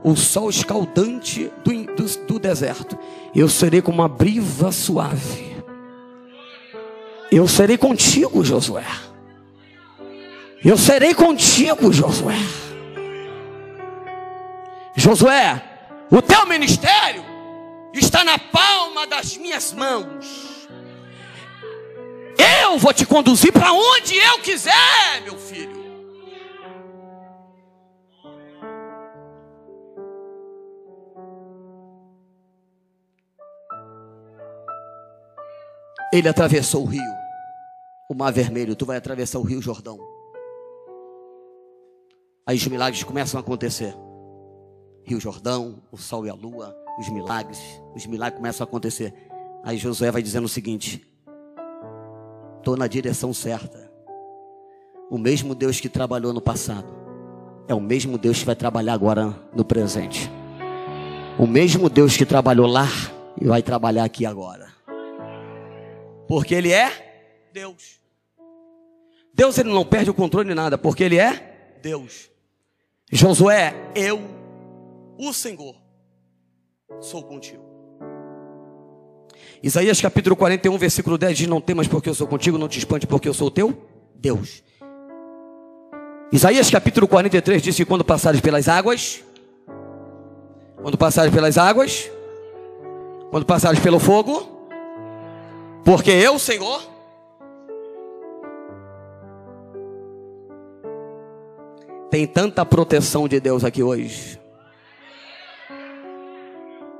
o 0.06 0.14
sol 0.14 0.48
escaldante 0.48 1.50
do, 1.64 1.72
do, 1.96 2.26
do 2.26 2.38
deserto. 2.38 2.96
Eu 3.34 3.48
serei 3.48 3.82
como 3.82 3.98
uma 3.98 4.08
briva 4.08 4.70
suave. 4.70 5.56
Eu 7.28 7.48
serei 7.48 7.76
contigo, 7.76 8.44
Josué. 8.44 8.86
Eu 10.64 10.78
serei 10.78 11.12
contigo, 11.12 11.92
Josué. 11.92 12.38
Josué, 14.94 15.60
o 16.08 16.22
teu 16.22 16.46
ministério 16.46 17.24
está 17.92 18.22
na 18.22 18.38
palma 18.38 19.08
das 19.08 19.36
minhas 19.36 19.72
mãos. 19.72 20.68
Eu 22.62 22.78
vou 22.78 22.94
te 22.94 23.04
conduzir 23.04 23.52
para 23.52 23.72
onde 23.72 24.16
eu 24.16 24.38
quiser, 24.38 25.22
meu 25.24 25.36
filho. 25.36 25.75
Ele 36.16 36.30
atravessou 36.30 36.82
o 36.82 36.86
rio, 36.86 37.14
o 38.08 38.14
mar 38.14 38.32
vermelho. 38.32 38.74
Tu 38.74 38.86
vai 38.86 38.96
atravessar 38.96 39.38
o 39.38 39.42
rio 39.42 39.60
Jordão. 39.60 39.98
Aí 42.46 42.56
os 42.56 42.66
milagres 42.66 43.04
começam 43.04 43.38
a 43.38 43.42
acontecer. 43.42 43.94
Rio 45.04 45.20
Jordão, 45.20 45.82
o 45.92 45.98
sol 45.98 46.24
e 46.24 46.30
a 46.30 46.34
lua, 46.34 46.74
os 46.98 47.10
milagres, 47.10 47.60
os 47.94 48.06
milagres 48.06 48.38
começam 48.38 48.64
a 48.64 48.66
acontecer. 48.66 49.12
Aí 49.62 49.76
Josué 49.76 50.10
vai 50.10 50.22
dizendo 50.22 50.46
o 50.46 50.48
seguinte: 50.48 51.06
estou 52.56 52.78
na 52.78 52.86
direção 52.86 53.34
certa. 53.34 53.92
O 55.10 55.18
mesmo 55.18 55.54
Deus 55.54 55.80
que 55.80 55.88
trabalhou 55.90 56.32
no 56.32 56.40
passado 56.40 56.94
é 57.68 57.74
o 57.74 57.80
mesmo 57.80 58.16
Deus 58.16 58.38
que 58.38 58.46
vai 58.46 58.56
trabalhar 58.56 58.94
agora 58.94 59.38
no 59.54 59.66
presente. 59.66 60.30
O 61.38 61.46
mesmo 61.46 61.90
Deus 61.90 62.16
que 62.16 62.24
trabalhou 62.24 62.66
lá 62.66 62.88
e 63.38 63.44
vai 63.44 63.62
trabalhar 63.62 64.04
aqui 64.04 64.24
agora. 64.24 64.65
Porque 66.26 66.54
Ele 66.54 66.72
é 66.72 67.48
Deus. 67.52 68.00
Deus 69.32 69.58
ele 69.58 69.68
não 69.68 69.84
perde 69.84 70.08
o 70.08 70.14
controle 70.14 70.48
de 70.48 70.54
nada, 70.54 70.78
porque 70.78 71.04
Ele 71.04 71.18
é 71.18 71.76
Deus. 71.82 72.30
Josué, 73.12 73.74
eu, 73.94 74.18
o 75.18 75.32
Senhor, 75.32 75.76
sou 77.00 77.22
contigo. 77.22 77.64
Isaías 79.62 80.00
capítulo 80.00 80.34
41, 80.36 80.76
versículo 80.78 81.18
10 81.18 81.36
diz: 81.36 81.46
Não 81.46 81.60
temas 81.60 81.86
porque 81.86 82.08
eu 82.08 82.14
sou 82.14 82.26
contigo, 82.26 82.56
não 82.56 82.68
te 82.68 82.78
espante 82.78 83.06
porque 83.06 83.28
eu 83.28 83.34
sou 83.34 83.50
teu 83.50 83.76
Deus. 84.14 84.62
Isaías 86.32 86.70
capítulo 86.70 87.06
43 87.06 87.62
diz 87.62 87.76
que 87.76 87.84
quando 87.84 88.04
passares 88.04 88.40
pelas 88.40 88.68
águas, 88.68 89.22
quando 90.82 90.98
passares 90.98 91.32
pelas 91.32 91.56
águas, 91.56 92.10
quando 93.30 93.44
passares 93.44 93.80
pelo 93.80 94.00
fogo, 94.00 94.55
porque 95.86 96.10
eu, 96.10 96.36
Senhor, 96.36 96.82
tem 102.10 102.26
tanta 102.26 102.66
proteção 102.66 103.28
de 103.28 103.38
Deus 103.38 103.62
aqui 103.62 103.84
hoje. 103.84 104.40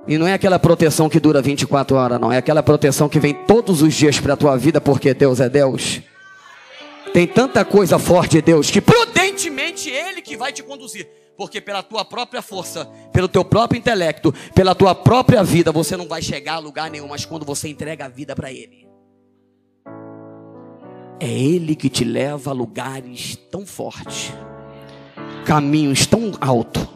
E 0.07 0.17
não 0.17 0.29
é 0.29 0.35
aquela 0.35 0.57
proteção 0.61 1.09
que 1.09 1.19
dura 1.19 1.43
24 1.43 1.97
horas, 1.97 2.21
não. 2.21 2.33
É 2.33 2.37
aquela 2.37 2.63
proteção 2.63 3.09
que 3.09 3.19
vem 3.19 3.35
todos 3.35 3.83
os 3.83 3.93
dias 3.93 4.21
para 4.21 4.35
a 4.35 4.37
tua 4.37 4.57
vida, 4.57 4.81
porque 4.81 5.13
Deus 5.13 5.41
é 5.41 5.49
Deus. 5.49 6.01
Tem 7.13 7.27
tanta 7.27 7.65
coisa 7.65 7.99
forte 7.99 8.37
de 8.37 8.43
Deus 8.43 8.71
que 8.71 8.81
prudentemente 8.81 9.91
Ele 9.91 10.23
que 10.23 10.37
vai 10.37 10.53
te 10.53 10.63
conduzir. 10.63 11.09
Porque 11.37 11.61
pela 11.61 11.83
tua 11.83 12.05
própria 12.05 12.41
força, 12.41 12.87
pelo 13.13 13.29
teu 13.29 13.45
próprio 13.45 13.79
intelecto, 13.79 14.33
pela 14.55 14.75
tua 14.75 14.95
própria 14.95 15.43
vida, 15.43 15.71
você 15.71 15.97
não 15.97 16.09
vai 16.09 16.23
chegar 16.23 16.55
a 16.55 16.59
lugar 16.59 16.91
nenhum, 16.91 17.09
mas 17.09 17.25
quando 17.25 17.45
você 17.45 17.69
entrega 17.69 18.07
a 18.07 18.09
vida 18.09 18.35
para 18.35 18.51
Ele. 18.51 18.87
É 21.21 21.29
Ele 21.29 21.75
que 21.77 21.89
te 21.89 22.05
leva 22.05 22.51
a 22.51 22.55
lugares 22.55 23.37
tão 23.51 23.67
fortes, 23.67 24.33
caminhos 25.45 26.07
tão 26.07 26.33
altos. 26.41 26.87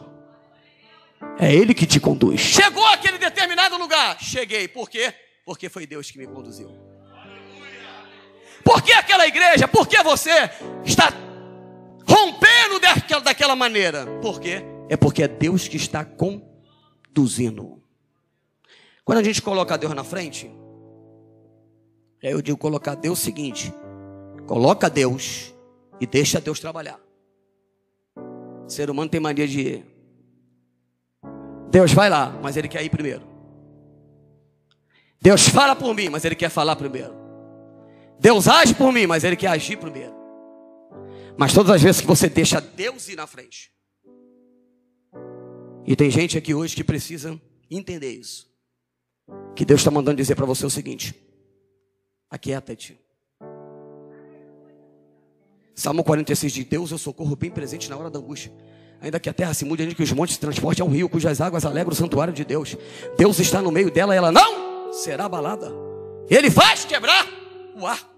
É 1.39 1.55
Ele 1.55 1.75
que 1.75 1.87
te 1.87 2.01
conduz. 2.01 2.41
Chegou 2.41 2.85
aquele 2.87 3.19
determinado 3.19 3.77
lugar. 3.79 4.19
Cheguei. 4.21 4.69
Por 4.69 4.91
quê? 4.91 5.13
Porque 5.45 5.69
foi 5.69 5.87
Deus 5.87 6.11
que 6.11 6.19
me 6.19 6.27
conduziu. 6.27 6.71
Por 8.63 8.83
que 8.83 8.93
aquela 8.93 9.27
igreja? 9.27 9.67
Por 9.67 9.89
que 9.89 10.03
você 10.03 10.51
está 10.85 11.13
rompendo 12.41 12.81
daquela, 12.81 13.21
daquela 13.21 13.57
maneira. 13.57 14.07
Por 14.21 14.41
quê? 14.41 14.63
É 14.89 14.97
porque 14.97 15.23
é 15.23 15.29
Deus 15.29 15.69
que 15.69 15.77
está 15.77 16.05
conduzindo. 16.05 17.83
Quando 19.05 19.19
a 19.19 19.23
gente 19.23 19.43
coloca 19.43 19.77
Deus 19.77 19.95
na 19.95 20.05
frente, 20.05 20.51
eu 22.23 22.41
digo 22.41 22.59
colocar 22.59 22.95
Deus 22.95 23.21
o 23.21 23.23
seguinte: 23.23 23.73
coloca 24.47 24.89
Deus 24.89 25.55
e 26.01 26.07
deixa 26.07 26.41
Deus 26.41 26.59
trabalhar. 26.59 26.99
O 28.17 28.69
ser 28.69 28.91
humano 28.91 29.11
tem 29.11 29.21
mania 29.21 29.47
de 29.47 29.85
Deus 31.71 31.93
vai 31.93 32.11
lá, 32.11 32.37
mas 32.43 32.57
ele 32.57 32.69
quer 32.69 32.83
ir 32.85 32.91
primeiro. 32.91 33.23
Deus 35.23 35.49
fala 35.49 35.77
por 35.77 35.95
mim, 35.95 36.09
mas 36.09 36.25
ele 36.25 36.35
quer 36.35 36.49
falar 36.49 36.75
primeiro. 36.77 37.15
Deus 38.19 38.49
age 38.49 38.75
por 38.75 38.93
mim, 38.93 39.07
mas 39.07 39.23
ele 39.23 39.37
quer 39.37 39.49
agir 39.49 39.77
primeiro. 39.77 40.20
Mas 41.41 41.55
todas 41.55 41.75
as 41.75 41.81
vezes 41.81 42.03
que 42.03 42.07
você 42.07 42.29
deixa 42.29 42.61
Deus 42.61 43.09
ir 43.09 43.17
na 43.17 43.27
frente. 43.27 43.73
E 45.87 45.97
tem 45.97 46.11
gente 46.11 46.37
aqui 46.37 46.53
hoje 46.53 46.77
que 46.77 46.85
precisa 46.85 47.41
entender 47.71 48.13
isso. 48.13 48.47
Que 49.57 49.65
Deus 49.65 49.81
está 49.81 49.91
mandando 49.91 50.19
dizer 50.19 50.35
para 50.35 50.45
você 50.45 50.67
o 50.67 50.71
seguinte: 50.71 51.15
aquieta-te. 52.29 53.01
Salmo 55.75 56.05
46 56.05 56.53
diz: 56.53 56.65
Deus, 56.67 56.91
eu 56.91 56.99
socorro 56.99 57.35
bem 57.35 57.51
presente 57.51 57.89
na 57.89 57.97
hora 57.97 58.11
da 58.11 58.19
angústia. 58.19 58.53
Ainda 59.01 59.19
que 59.19 59.31
a 59.31 59.33
terra 59.33 59.55
se 59.55 59.65
mude, 59.65 59.83
ainda 59.83 59.95
que 59.95 60.03
os 60.03 60.13
montes 60.13 60.35
se 60.35 60.41
transportem 60.43 60.83
ao 60.83 60.91
rio, 60.91 61.09
cujas 61.09 61.41
águas 61.41 61.65
alegram 61.65 61.95
o 61.95 61.97
santuário 61.97 62.35
de 62.35 62.45
Deus. 62.45 62.77
Deus 63.17 63.39
está 63.39 63.63
no 63.63 63.73
meio 63.73 63.91
dela 63.91 64.15
e 64.15 64.19
ela 64.19 64.31
não 64.31 64.93
será 64.93 65.25
abalada. 65.25 65.73
Ele 66.29 66.51
faz 66.51 66.85
quebrar 66.85 67.27
o 67.75 67.87
ar. 67.87 68.10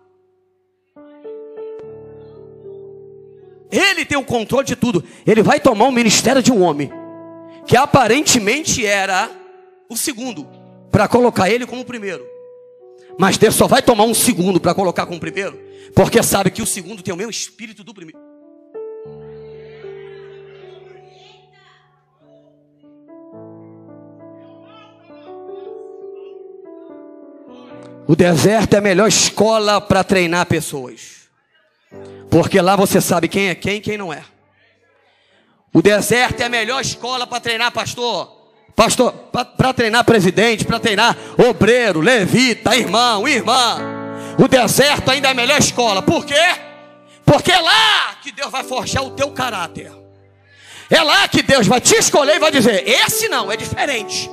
Ele 3.72 4.04
tem 4.04 4.18
o 4.18 4.24
controle 4.24 4.66
de 4.66 4.76
tudo. 4.76 5.02
Ele 5.26 5.42
vai 5.42 5.58
tomar 5.58 5.86
o 5.86 5.92
ministério 5.92 6.42
de 6.42 6.52
um 6.52 6.62
homem 6.62 6.92
que 7.66 7.74
aparentemente 7.74 8.84
era 8.84 9.30
o 9.88 9.96
segundo 9.96 10.46
para 10.90 11.08
colocar 11.08 11.48
ele 11.48 11.64
como 11.64 11.82
primeiro. 11.82 12.22
Mas 13.18 13.38
Deus 13.38 13.54
só 13.54 13.66
vai 13.66 13.80
tomar 13.80 14.04
um 14.04 14.14
segundo 14.14 14.60
para 14.60 14.74
colocar 14.74 15.06
como 15.06 15.18
primeiro, 15.18 15.58
porque 15.94 16.22
sabe 16.22 16.50
que 16.50 16.60
o 16.60 16.66
segundo 16.66 17.02
tem 17.02 17.14
o 17.14 17.16
mesmo 17.16 17.30
espírito 17.30 17.82
do 17.82 17.94
primeiro. 17.94 18.20
O 28.06 28.16
deserto 28.16 28.74
é 28.74 28.78
a 28.78 28.82
melhor 28.82 29.08
escola 29.08 29.80
para 29.80 30.04
treinar 30.04 30.44
pessoas. 30.46 31.21
Porque 32.30 32.60
lá 32.60 32.76
você 32.76 33.00
sabe 33.00 33.28
quem 33.28 33.48
é 33.48 33.54
quem 33.54 33.76
e 33.76 33.80
quem 33.80 33.98
não 33.98 34.12
é. 34.12 34.24
O 35.72 35.82
deserto 35.82 36.40
é 36.40 36.44
a 36.44 36.48
melhor 36.48 36.80
escola 36.80 37.26
para 37.26 37.40
treinar 37.40 37.72
pastor. 37.72 38.40
Pastor, 38.74 39.12
para 39.12 39.74
treinar 39.74 40.04
presidente, 40.04 40.64
para 40.64 40.80
treinar 40.80 41.16
obreiro, 41.36 42.00
levita, 42.00 42.74
irmão, 42.74 43.28
irmã. 43.28 43.76
O 44.38 44.48
deserto 44.48 45.10
ainda 45.10 45.28
é 45.28 45.30
a 45.32 45.34
melhor 45.34 45.58
escola. 45.58 46.02
Por 46.02 46.24
quê? 46.24 46.34
Porque 47.24 47.52
é 47.52 47.60
lá 47.60 48.16
que 48.22 48.32
Deus 48.32 48.50
vai 48.50 48.64
forjar 48.64 49.04
o 49.04 49.10
teu 49.10 49.30
caráter. 49.30 49.92
É 50.90 51.02
lá 51.02 51.28
que 51.28 51.42
Deus 51.42 51.66
vai 51.66 51.80
te 51.80 51.94
escolher 51.96 52.36
e 52.36 52.38
vai 52.38 52.50
dizer: 52.50 52.86
esse 52.88 53.28
não, 53.28 53.52
é 53.52 53.56
diferente. 53.56 54.30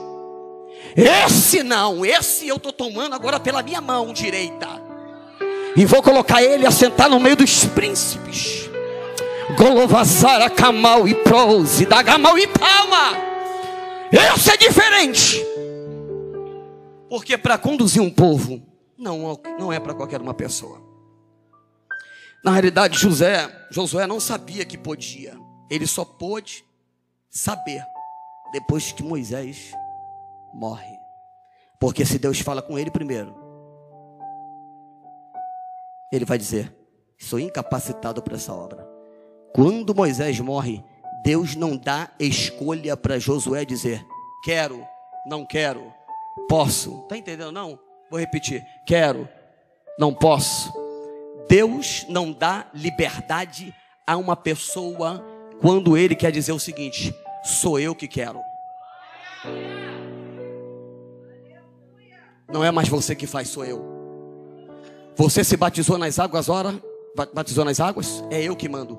Esse 0.96 1.64
não, 1.64 2.06
esse 2.06 2.48
eu 2.48 2.56
estou 2.56 2.74
tomando 2.74 3.14
agora 3.14 3.40
pela 3.40 3.62
minha 3.62 3.80
mão 3.80 4.12
direita 4.12 4.89
e 5.76 5.86
vou 5.86 6.02
colocar 6.02 6.42
ele 6.42 6.66
a 6.66 6.72
sentar 6.72 7.10
no 7.10 7.20
meio 7.20 7.36
dos 7.36 7.66
príncipes. 7.66 8.70
Golovazara, 9.58 10.50
Kamal 10.50 11.08
e 11.08 11.16
Prose, 11.16 11.86
da 11.86 12.02
Gamal 12.02 12.38
e 12.38 12.48
Palma. 12.48 13.18
Esse 14.12 14.52
é 14.52 14.58
diferente. 14.58 15.46
Porque 17.10 17.38
para 17.38 17.58
conduzir 17.58 18.02
um 18.02 18.10
povo, 18.10 18.62
não, 18.98 19.40
não 19.60 19.74
é 19.74 19.80
para 19.80 19.94
qualquer 19.94 20.22
uma 20.22 20.34
pessoa. 20.34 20.82
Na 22.44 22.52
realidade, 22.52 22.98
José, 22.98 23.50
Josué 23.70 24.08
não 24.08 24.20
sabia 24.20 24.64
que 24.64 24.78
podia. 24.78 25.38
Ele 25.70 25.86
só 25.86 26.06
pôde 26.06 26.64
saber 27.30 27.84
depois 28.52 28.92
que 28.92 29.04
Moisés 29.04 29.74
morre. 30.54 30.98
Porque 31.80 32.06
se 32.06 32.18
Deus 32.20 32.40
fala 32.40 32.62
com 32.62 32.78
ele 32.78 32.92
primeiro, 32.92 33.49
ele 36.12 36.26
vai 36.26 36.38
dizer: 36.38 36.74
Sou 37.18 37.40
incapacitado 37.40 38.22
para 38.22 38.36
essa 38.36 38.54
obra. 38.54 38.88
Quando 39.54 39.96
Moisés 39.96 40.40
morre, 40.40 40.84
Deus 41.24 41.56
não 41.56 41.76
dá 41.76 42.10
escolha 42.20 42.96
para 42.96 43.20
Josué 43.20 43.66
dizer: 43.66 44.06
quero, 44.44 44.86
não 45.26 45.46
quero, 45.46 45.94
posso. 46.48 47.06
Tá 47.10 47.18
entendendo? 47.18 47.52
Não? 47.52 47.78
Vou 48.10 48.20
repetir: 48.20 48.64
quero, 48.86 49.28
não 49.98 50.14
posso. 50.14 50.72
Deus 51.48 52.06
não 52.08 52.32
dá 52.32 52.68
liberdade 52.74 53.74
a 54.06 54.16
uma 54.18 54.36
pessoa 54.36 55.24
quando 55.60 55.98
ele 55.98 56.16
quer 56.16 56.32
dizer 56.32 56.52
o 56.52 56.60
seguinte: 56.60 57.14
sou 57.44 57.80
eu 57.80 57.94
que 57.94 58.08
quero. 58.08 58.40
Não 62.48 62.64
é 62.64 62.72
mais 62.72 62.88
você 62.88 63.16
que 63.16 63.28
faz, 63.28 63.50
sou 63.50 63.66
eu. 63.66 63.89
Você 65.20 65.44
se 65.44 65.58
batizou 65.58 65.98
nas 65.98 66.18
águas, 66.18 66.48
ora, 66.48 66.82
batizou 67.34 67.66
nas 67.66 67.82
águas? 67.82 68.24
É 68.32 68.42
eu 68.42 68.56
que 68.56 68.70
mando. 68.70 68.98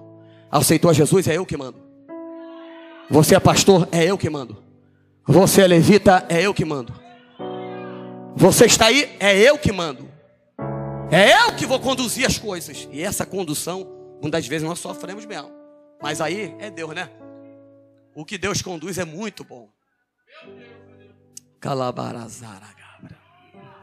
Aceitou 0.50 0.90
a 0.90 0.92
Jesus? 0.92 1.26
É 1.26 1.38
eu 1.38 1.46
que 1.46 1.56
mando. 1.56 1.78
Você 3.08 3.34
é 3.34 3.40
pastor? 3.40 3.88
É 3.90 4.04
eu 4.04 4.18
que 4.18 4.28
mando. 4.28 4.62
Você 5.26 5.62
é 5.62 5.66
levita? 5.66 6.26
É 6.28 6.42
eu 6.42 6.52
que 6.52 6.62
mando. 6.62 6.92
Você 8.36 8.66
está 8.66 8.88
aí? 8.88 9.16
É 9.18 9.34
eu 9.34 9.56
que 9.56 9.72
mando. 9.72 10.10
É 11.10 11.46
eu 11.46 11.56
que 11.56 11.64
vou 11.64 11.80
conduzir 11.80 12.26
as 12.26 12.36
coisas. 12.36 12.86
E 12.92 13.02
essa 13.02 13.24
condução, 13.24 13.90
muitas 14.20 14.46
vezes 14.46 14.68
nós 14.68 14.78
sofremos 14.78 15.24
mesmo. 15.24 15.50
Mas 16.02 16.20
aí 16.20 16.54
é 16.58 16.70
Deus, 16.70 16.94
né? 16.94 17.08
O 18.14 18.26
que 18.26 18.36
Deus 18.36 18.60
conduz 18.60 18.98
é 18.98 19.06
muito 19.06 19.42
bom. 19.42 19.70
Calabarazara. 21.58 22.68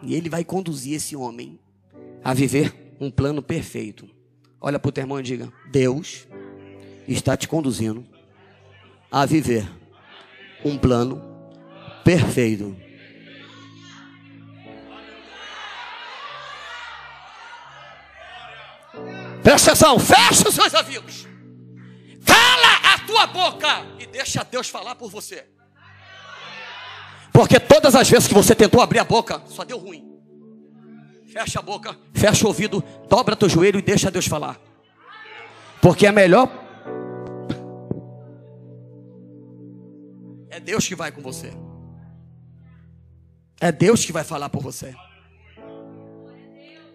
E 0.04 0.14
ele 0.14 0.30
vai 0.30 0.44
conduzir 0.44 0.94
esse 0.94 1.16
homem 1.16 1.60
a 2.28 2.34
viver 2.34 2.76
um 3.00 3.10
plano 3.10 3.42
perfeito. 3.42 4.06
Olha 4.60 4.78
para 4.78 4.90
o 4.90 4.92
teu 4.92 5.02
irmão 5.02 5.18
e 5.18 5.24
diga: 5.24 5.50
Deus 5.72 6.28
está 7.08 7.38
te 7.38 7.48
conduzindo 7.48 8.06
a 9.10 9.26
viver 9.26 9.66
um 10.66 10.78
plano 10.78 11.22
perfeito. 12.04 12.76
Presta 19.42 19.72
atenção, 19.72 19.98
fecha 19.98 20.50
os 20.50 20.54
seus 20.54 20.74
ouvidos. 20.74 21.26
Cala 22.26 22.94
a 22.94 23.00
tua 23.08 23.28
boca 23.28 23.86
e 24.00 24.06
deixa 24.06 24.44
Deus 24.44 24.68
falar 24.68 24.96
por 24.96 25.10
você. 25.10 25.48
Porque 27.32 27.58
todas 27.58 27.96
as 27.96 28.10
vezes 28.10 28.28
que 28.28 28.34
você 28.34 28.54
tentou 28.54 28.82
abrir 28.82 29.00
a 29.00 29.06
boca, 29.06 29.42
só 29.48 29.64
deu 29.64 29.78
ruim. 29.78 30.17
Fecha 31.28 31.60
a 31.60 31.62
boca, 31.62 31.96
fecha 32.14 32.46
o 32.46 32.48
ouvido, 32.48 32.82
dobra 33.10 33.36
teu 33.36 33.50
joelho 33.50 33.80
e 33.80 33.82
deixa 33.82 34.10
Deus 34.10 34.28
falar. 34.28 34.60
Porque 35.82 36.08
é 36.08 36.12
melhor. 36.12 36.50
É 40.50 40.60
Deus 40.60 40.88
que 40.88 40.96
vai 40.96 41.12
com 41.12 41.22
você. 41.22 41.52
É 43.60 43.72
Deus 43.72 44.06
que 44.06 44.14
vai 44.14 44.24
falar 44.24 44.50
por 44.50 44.62
você. 44.62 44.96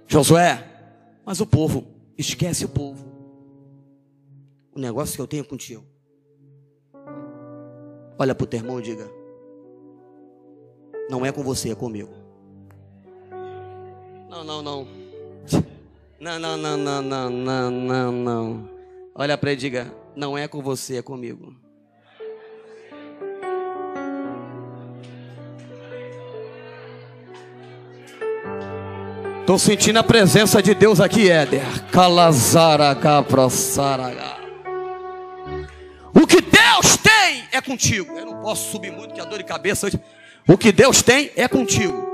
Josué, 0.07 0.67
mas 1.25 1.41
o 1.41 1.47
povo, 1.47 1.87
esquece 2.17 2.65
o 2.65 2.69
povo. 2.69 3.07
O 4.75 4.81
negócio 4.81 5.15
que 5.15 5.21
eu 5.21 5.27
tenho 5.27 5.45
contigo. 5.45 5.85
Olha 8.19 8.35
para 8.35 8.45
o 8.45 8.47
teu 8.47 8.61
irmão 8.61 8.81
e 8.81 8.83
diga: 8.83 9.09
não 11.11 11.27
é 11.27 11.31
com 11.31 11.43
você, 11.43 11.71
é 11.71 11.75
comigo. 11.75 12.22
Não, 14.33 14.43
não, 14.43 14.63
não. 14.63 14.89
Não, 16.19 16.39
não, 16.39 16.57
não, 16.57 16.77
não, 16.77 17.03
não, 17.03 17.31
não, 17.31 17.71
não, 17.71 18.13
não. 18.13 18.71
Olha 19.13 19.37
para 19.37 19.51
ele 19.51 19.59
e 19.59 19.61
diga: 19.61 19.93
Não 20.15 20.39
é 20.39 20.47
com 20.47 20.63
você, 20.63 20.99
é 20.99 21.03
comigo. 21.03 21.55
Estou 29.41 29.59
sentindo 29.59 29.99
a 29.99 30.05
presença 30.05 30.63
de 30.63 30.75
Deus 30.75 31.01
aqui, 31.01 31.29
Éder. 31.29 31.91
Calazaraga, 31.91 33.23
prossaraga. 33.25 34.37
O 36.15 36.25
que 36.25 36.41
Deus 36.41 36.97
tem 36.97 37.45
é 37.51 37.61
contigo. 37.61 38.17
Eu 38.17 38.27
não 38.27 38.41
posso 38.41 38.71
subir 38.71 38.93
muito, 38.93 39.13
que 39.13 39.21
a 39.21 39.25
dor 39.25 39.39
de 39.39 39.45
cabeça. 39.45 39.91
O 40.49 40.57
que 40.57 40.71
Deus 40.71 41.03
tem 41.03 41.33
é 41.35 41.49
contigo. 41.49 42.12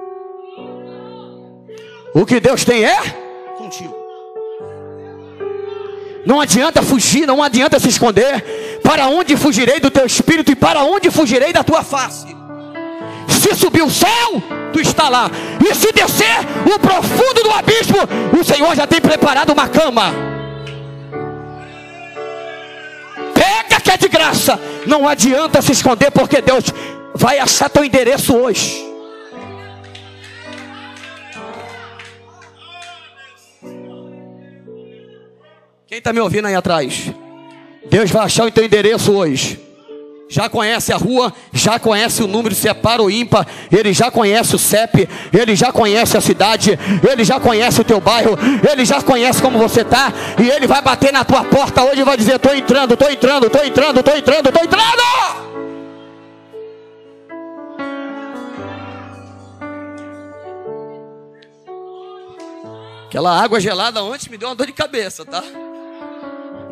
O 2.14 2.24
que 2.24 2.40
Deus 2.40 2.64
tem 2.64 2.84
é 2.84 3.00
contigo. 3.56 3.94
Não 6.24 6.40
adianta 6.40 6.82
fugir, 6.82 7.26
não 7.26 7.42
adianta 7.42 7.78
se 7.78 7.88
esconder. 7.88 8.80
Para 8.82 9.06
onde 9.06 9.36
fugirei 9.36 9.80
do 9.80 9.90
teu 9.90 10.06
espírito 10.06 10.52
e 10.52 10.56
para 10.56 10.82
onde 10.82 11.10
fugirei 11.10 11.52
da 11.52 11.62
tua 11.62 11.82
face? 11.82 12.26
Se 13.28 13.54
subir 13.54 13.82
o 13.82 13.90
céu, 13.90 14.42
tu 14.72 14.80
está 14.80 15.08
lá. 15.08 15.30
E 15.64 15.74
se 15.74 15.92
descer 15.92 16.38
o 16.74 16.78
profundo 16.78 17.42
do 17.42 17.50
abismo, 17.50 17.98
o 18.38 18.44
Senhor 18.44 18.74
já 18.74 18.86
tem 18.86 19.00
preparado 19.00 19.52
uma 19.52 19.68
cama. 19.68 20.12
Pega 23.34 23.80
que 23.80 23.90
é 23.90 23.96
de 23.96 24.08
graça. 24.08 24.58
Não 24.86 25.08
adianta 25.08 25.62
se 25.62 25.72
esconder, 25.72 26.10
porque 26.10 26.40
Deus 26.40 26.64
vai 27.14 27.38
achar 27.38 27.68
teu 27.68 27.84
endereço 27.84 28.34
hoje. 28.34 28.87
Quem 35.88 35.96
está 35.96 36.12
me 36.12 36.20
ouvindo 36.20 36.46
aí 36.46 36.54
atrás? 36.54 37.10
Deus 37.88 38.10
vai 38.10 38.26
achar 38.26 38.46
o 38.46 38.50
teu 38.50 38.62
endereço 38.62 39.10
hoje. 39.10 39.58
Já 40.28 40.46
conhece 40.46 40.92
a 40.92 40.98
rua, 40.98 41.32
já 41.50 41.78
conhece 41.78 42.22
o 42.22 42.26
número 42.26 42.54
se 42.54 42.68
é 42.68 42.74
par 42.74 43.00
ou 43.00 43.10
ímpar, 43.10 43.46
ele 43.72 43.94
já 43.94 44.10
conhece 44.10 44.54
o 44.54 44.58
CEP, 44.58 45.08
ele 45.32 45.56
já 45.56 45.72
conhece 45.72 46.14
a 46.14 46.20
cidade, 46.20 46.78
ele 47.10 47.24
já 47.24 47.40
conhece 47.40 47.80
o 47.80 47.84
teu 47.84 47.98
bairro, 48.02 48.38
ele 48.70 48.84
já 48.84 49.00
conhece 49.00 49.40
como 49.40 49.58
você 49.58 49.80
está, 49.80 50.12
e 50.38 50.50
ele 50.50 50.66
vai 50.66 50.82
bater 50.82 51.10
na 51.10 51.24
tua 51.24 51.42
porta 51.44 51.82
hoje 51.82 52.02
e 52.02 52.04
vai 52.04 52.18
dizer: 52.18 52.34
estou 52.34 52.54
entrando, 52.54 52.92
estou 52.92 53.10
entrando, 53.10 53.46
estou 53.46 53.64
entrando, 53.64 54.00
estou 54.00 54.14
entrando, 54.18 54.46
estou 54.48 54.64
entrando. 54.64 55.02
Aquela 63.06 63.42
água 63.42 63.58
gelada 63.58 64.04
ontem 64.04 64.28
me 64.30 64.36
deu 64.36 64.50
uma 64.50 64.54
dor 64.54 64.66
de 64.66 64.72
cabeça, 64.74 65.24
tá? 65.24 65.42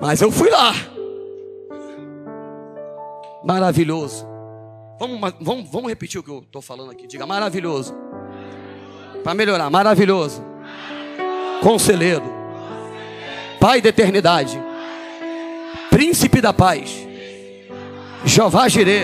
Mas 0.00 0.20
eu 0.20 0.30
fui 0.30 0.50
lá. 0.50 0.72
Maravilhoso. 3.44 4.26
Vamos, 4.98 5.34
vamos, 5.40 5.70
vamos 5.70 5.88
repetir 5.88 6.20
o 6.20 6.22
que 6.22 6.30
eu 6.30 6.38
estou 6.40 6.62
falando 6.62 6.90
aqui. 6.90 7.06
Diga 7.06 7.26
maravilhoso. 7.26 7.94
Para 9.22 9.34
melhorar, 9.34 9.70
maravilhoso. 9.70 10.42
Conselheiro. 11.62 12.24
Pai 13.60 13.80
da 13.80 13.88
eternidade. 13.88 14.60
Príncipe 15.90 16.40
da 16.40 16.52
paz. 16.52 17.06
Jeová 18.24 18.68
Jirê. 18.68 19.02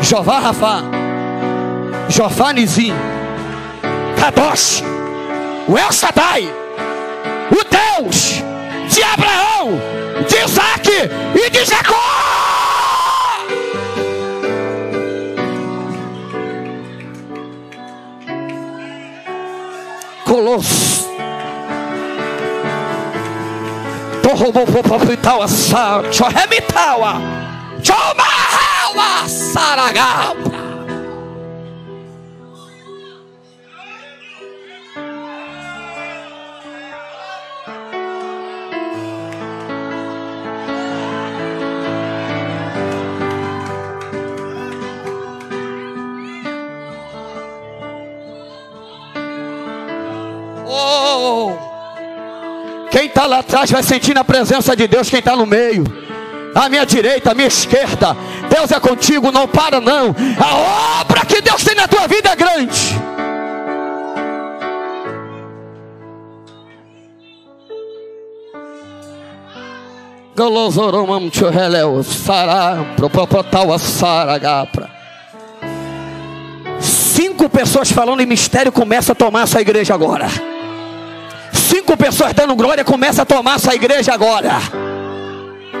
Jeová 0.00 0.38
Rafá. 0.38 0.82
Jeová 2.08 2.52
Nizim. 2.52 2.92
Kadosh 4.18 4.82
o 5.68 5.76
El 5.76 5.92
Shaddai, 5.92 6.48
o 7.50 8.02
Deus 8.04 8.42
de 8.88 9.02
Abraão, 9.02 9.80
de 10.28 10.44
Isaac 10.44 10.88
e 11.34 11.50
de 11.50 11.64
Jacó. 11.64 11.94
Colosso. 20.24 21.06
Torrobopopopitawa 24.22 25.46
sa, 25.48 26.02
choremitawa, 26.10 27.20
chomahawa 27.82 29.28
saragapa. 29.28 30.55
Lá 53.36 53.40
atrás 53.40 53.70
vai 53.70 53.82
sentir 53.82 54.16
a 54.16 54.24
presença 54.24 54.74
de 54.74 54.88
Deus, 54.88 55.10
quem 55.10 55.18
está 55.18 55.36
no 55.36 55.46
meio. 55.46 55.84
A 56.54 56.70
minha 56.70 56.86
direita, 56.86 57.32
a 57.32 57.34
minha 57.34 57.48
esquerda. 57.48 58.16
Deus 58.48 58.70
é 58.72 58.80
contigo, 58.80 59.30
não 59.30 59.46
para 59.46 59.78
não. 59.78 60.16
A 60.38 61.00
obra 61.00 61.24
que 61.26 61.42
Deus 61.42 61.62
tem 61.62 61.74
na 61.74 61.86
tua 61.86 62.06
vida 62.06 62.30
é 62.30 62.36
grande. 62.36 62.96
Galozoromam 70.34 71.30
choreleu, 71.32 72.02
sará. 72.02 72.78
Cinco 76.80 77.48
pessoas 77.50 77.90
falando 77.90 78.20
em 78.20 78.26
mistério 78.26 78.72
começa 78.72 79.12
a 79.12 79.14
tomar 79.14 79.42
essa 79.42 79.60
igreja 79.60 79.92
agora. 79.94 80.26
Cinco 81.86 81.96
pessoas 81.98 82.32
dando 82.32 82.56
glória 82.56 82.84
começa 82.84 83.22
a 83.22 83.24
tomar 83.24 83.54
essa 83.54 83.72
igreja 83.72 84.12
agora. 84.12 84.54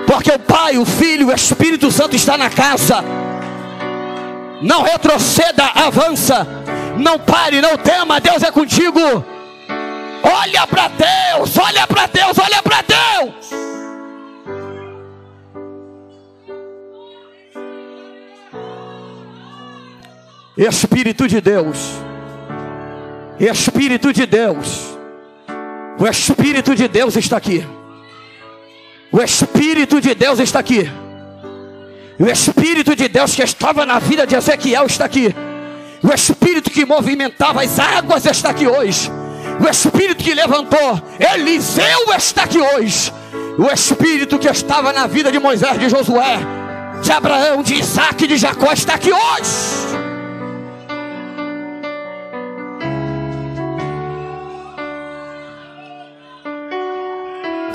Porque 0.06 0.30
o 0.30 0.38
Pai, 0.38 0.78
o 0.78 0.84
Filho, 0.84 1.26
o 1.26 1.32
Espírito 1.32 1.90
Santo 1.90 2.14
está 2.14 2.38
na 2.38 2.48
casa. 2.48 3.02
Não 4.62 4.82
retroceda, 4.82 5.64
avança. 5.74 6.46
Não 6.96 7.18
pare, 7.18 7.60
não 7.60 7.76
tema, 7.76 8.20
Deus 8.20 8.40
é 8.44 8.52
contigo. 8.52 9.00
Olha 10.22 10.64
para 10.68 10.86
Deus, 10.86 11.58
olha 11.58 11.84
para 11.88 12.06
Deus, 12.06 12.38
olha 12.38 12.62
para 12.62 12.82
Deus. 12.82 13.50
Espírito 20.56 21.26
de 21.26 21.40
Deus, 21.40 21.78
Espírito 23.40 24.12
de 24.12 24.24
Deus, 24.24 24.95
o 25.98 26.06
Espírito 26.06 26.74
de 26.74 26.88
Deus 26.88 27.16
está 27.16 27.36
aqui. 27.36 27.66
O 29.10 29.22
Espírito 29.22 30.00
de 30.00 30.14
Deus 30.14 30.38
está 30.38 30.58
aqui. 30.58 30.90
O 32.18 32.26
Espírito 32.26 32.94
de 32.94 33.08
Deus 33.08 33.34
que 33.34 33.42
estava 33.42 33.86
na 33.86 33.98
vida 33.98 34.26
de 34.26 34.34
Ezequiel 34.34 34.86
está 34.86 35.04
aqui. 35.04 35.34
O 36.02 36.12
Espírito 36.12 36.70
que 36.70 36.84
movimentava 36.84 37.62
as 37.62 37.78
águas 37.78 38.26
está 38.26 38.50
aqui 38.50 38.66
hoje. 38.66 39.10
O 39.60 39.68
Espírito 39.68 40.22
que 40.22 40.34
levantou 40.34 41.02
Eliseu 41.18 42.12
está 42.16 42.44
aqui 42.44 42.58
hoje. 42.58 43.12
O 43.58 43.70
Espírito 43.72 44.38
que 44.38 44.48
estava 44.48 44.92
na 44.92 45.06
vida 45.06 45.32
de 45.32 45.38
Moisés, 45.38 45.78
de 45.78 45.88
Josué, 45.88 46.38
de 47.02 47.10
Abraão, 47.10 47.62
de 47.62 47.74
Isaac, 47.74 48.26
de 48.26 48.36
Jacó 48.36 48.72
está 48.72 48.94
aqui 48.94 49.10
hoje. 49.10 50.05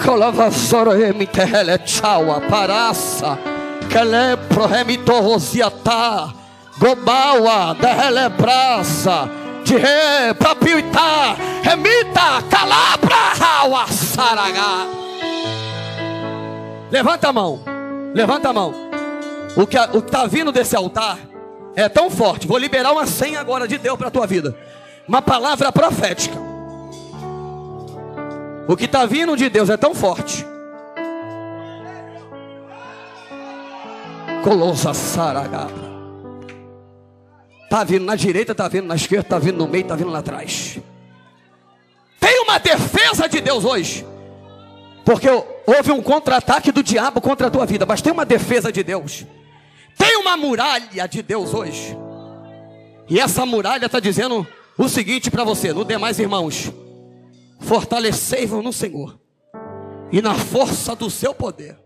Colavasoro 0.03 0.93
emitele 0.93 1.77
chawa 1.85 2.41
parasa 2.41 3.37
Kele 3.89 4.37
prohemito 4.49 5.19
rosiata 5.21 6.33
Gobawa 6.79 7.75
dehele 7.79 8.29
brasa 8.29 9.29
De 9.63 9.77
re 9.77 10.33
papiuita 10.33 11.35
Remita 11.63 12.41
calabra 12.49 13.33
hawa 13.39 13.87
saraga 13.87 14.87
Levanta 16.91 17.29
a 17.29 17.33
mão 17.33 17.59
Levanta 18.13 18.49
a 18.49 18.53
mão 18.53 18.73
O 19.55 19.67
que 19.67 19.77
está 19.77 20.25
vindo 20.25 20.51
desse 20.51 20.75
altar 20.75 21.17
é 21.75 21.87
tão 21.87 22.09
forte. 22.09 22.47
Vou 22.47 22.57
liberar 22.57 22.91
uma 22.91 23.05
senha 23.05 23.39
agora 23.39 23.67
de 23.67 23.77
Deus 23.77 23.97
para 23.97 24.09
a 24.09 24.11
tua 24.11 24.27
vida. 24.27 24.55
Uma 25.07 25.21
palavra 25.21 25.71
profética. 25.71 26.50
O 28.71 28.77
que 28.77 28.85
está 28.85 29.05
vindo 29.05 29.35
de 29.35 29.49
Deus 29.49 29.69
é 29.69 29.75
tão 29.75 29.93
forte. 29.93 30.45
Colossa 34.45 34.93
Saragabra. 34.93 35.91
Está 37.65 37.83
vindo 37.83 38.05
na 38.05 38.15
direita, 38.15 38.53
está 38.53 38.69
vindo 38.69 38.87
na 38.87 38.95
esquerda, 38.95 39.25
está 39.25 39.39
vindo 39.39 39.57
no 39.57 39.67
meio, 39.67 39.81
está 39.81 39.97
vindo 39.97 40.09
lá 40.09 40.19
atrás. 40.19 40.79
Tem 42.17 42.39
uma 42.39 42.59
defesa 42.59 43.27
de 43.27 43.41
Deus 43.41 43.65
hoje. 43.65 44.05
Porque 45.03 45.27
houve 45.29 45.91
um 45.91 46.01
contra-ataque 46.01 46.71
do 46.71 46.81
diabo 46.81 47.19
contra 47.19 47.47
a 47.47 47.51
tua 47.51 47.65
vida, 47.65 47.85
mas 47.85 48.01
tem 48.01 48.13
uma 48.13 48.23
defesa 48.23 48.71
de 48.71 48.83
Deus. 48.83 49.25
Tem 49.97 50.15
uma 50.15 50.37
muralha 50.37 51.09
de 51.09 51.21
Deus 51.21 51.53
hoje. 51.53 51.97
E 53.09 53.19
essa 53.19 53.45
muralha 53.45 53.87
está 53.87 53.99
dizendo 53.99 54.47
o 54.77 54.87
seguinte 54.87 55.29
para 55.29 55.43
você, 55.43 55.73
no 55.73 55.83
demais 55.83 56.19
irmãos: 56.19 56.71
fortalecei-vos 57.61 58.63
no 58.63 58.73
Senhor 58.73 59.19
e 60.11 60.21
na 60.21 60.35
força 60.35 60.95
do 60.95 61.09
seu 61.09 61.33
poder. 61.33 61.77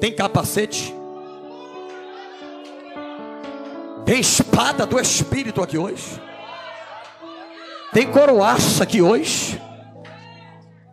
Tem 0.00 0.14
capacete? 0.14 0.94
Tem 4.04 4.18
espada 4.18 4.86
do 4.86 4.98
Espírito 4.98 5.62
aqui 5.62 5.78
hoje? 5.78 6.20
Tem 7.92 8.10
coroaça 8.10 8.84
aqui 8.84 9.02
hoje? 9.02 9.60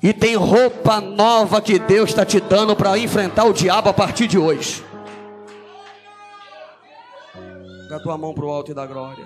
E 0.02 0.14
tem 0.14 0.36
roupa 0.36 1.02
nova 1.02 1.62
que 1.62 1.80
Deus 1.80 2.10
está 2.10 2.26
te 2.26 2.40
dando 2.40 2.76
para 2.76 2.98
enfrentar 2.98 3.46
o 3.46 3.54
diabo 3.54 3.90
a 3.90 3.94
partir 3.94 4.28
de 4.28 4.38
hoje. 4.38 4.84
Dá 7.90 8.00
tua 8.00 8.18
mão 8.18 8.34
para 8.34 8.46
o 8.46 8.50
alto 8.50 8.72
e 8.72 8.74
da 8.74 8.86
glória. 8.86 9.26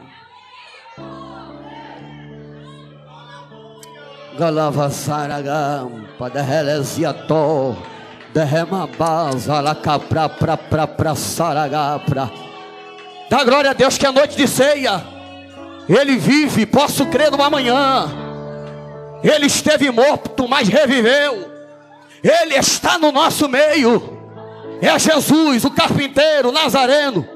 Galava 4.38 4.90
saragam, 4.90 6.06
padehelesiato, 6.18 7.78
derremabaza, 8.34 9.62
la 9.62 9.76
capra, 9.76 10.28
pra, 10.28 10.58
pra, 10.58 10.88
pra, 10.88 11.16
saragapra. 11.16 12.32
Dá 13.30 13.44
glória 13.44 13.70
a 13.70 13.74
Deus 13.74 13.98
que 13.98 14.08
é 14.08 14.12
noite 14.12 14.36
de 14.36 14.48
ceia. 14.48 15.04
Ele 15.88 16.18
vive, 16.18 16.66
posso 16.66 17.06
crer 17.06 17.32
no 17.32 17.44
amanhã. 17.44 18.10
Ele 19.24 19.46
esteve 19.46 19.92
morto, 19.92 20.48
mas 20.48 20.68
reviveu. 20.68 21.52
Ele 22.24 22.56
está 22.56 22.98
no 22.98 23.12
nosso 23.12 23.48
meio. 23.48 24.20
É 24.82 24.98
Jesus, 24.98 25.64
o 25.64 25.72
carpinteiro, 25.72 26.50
o 26.50 26.52
Nazareno. 26.52 27.28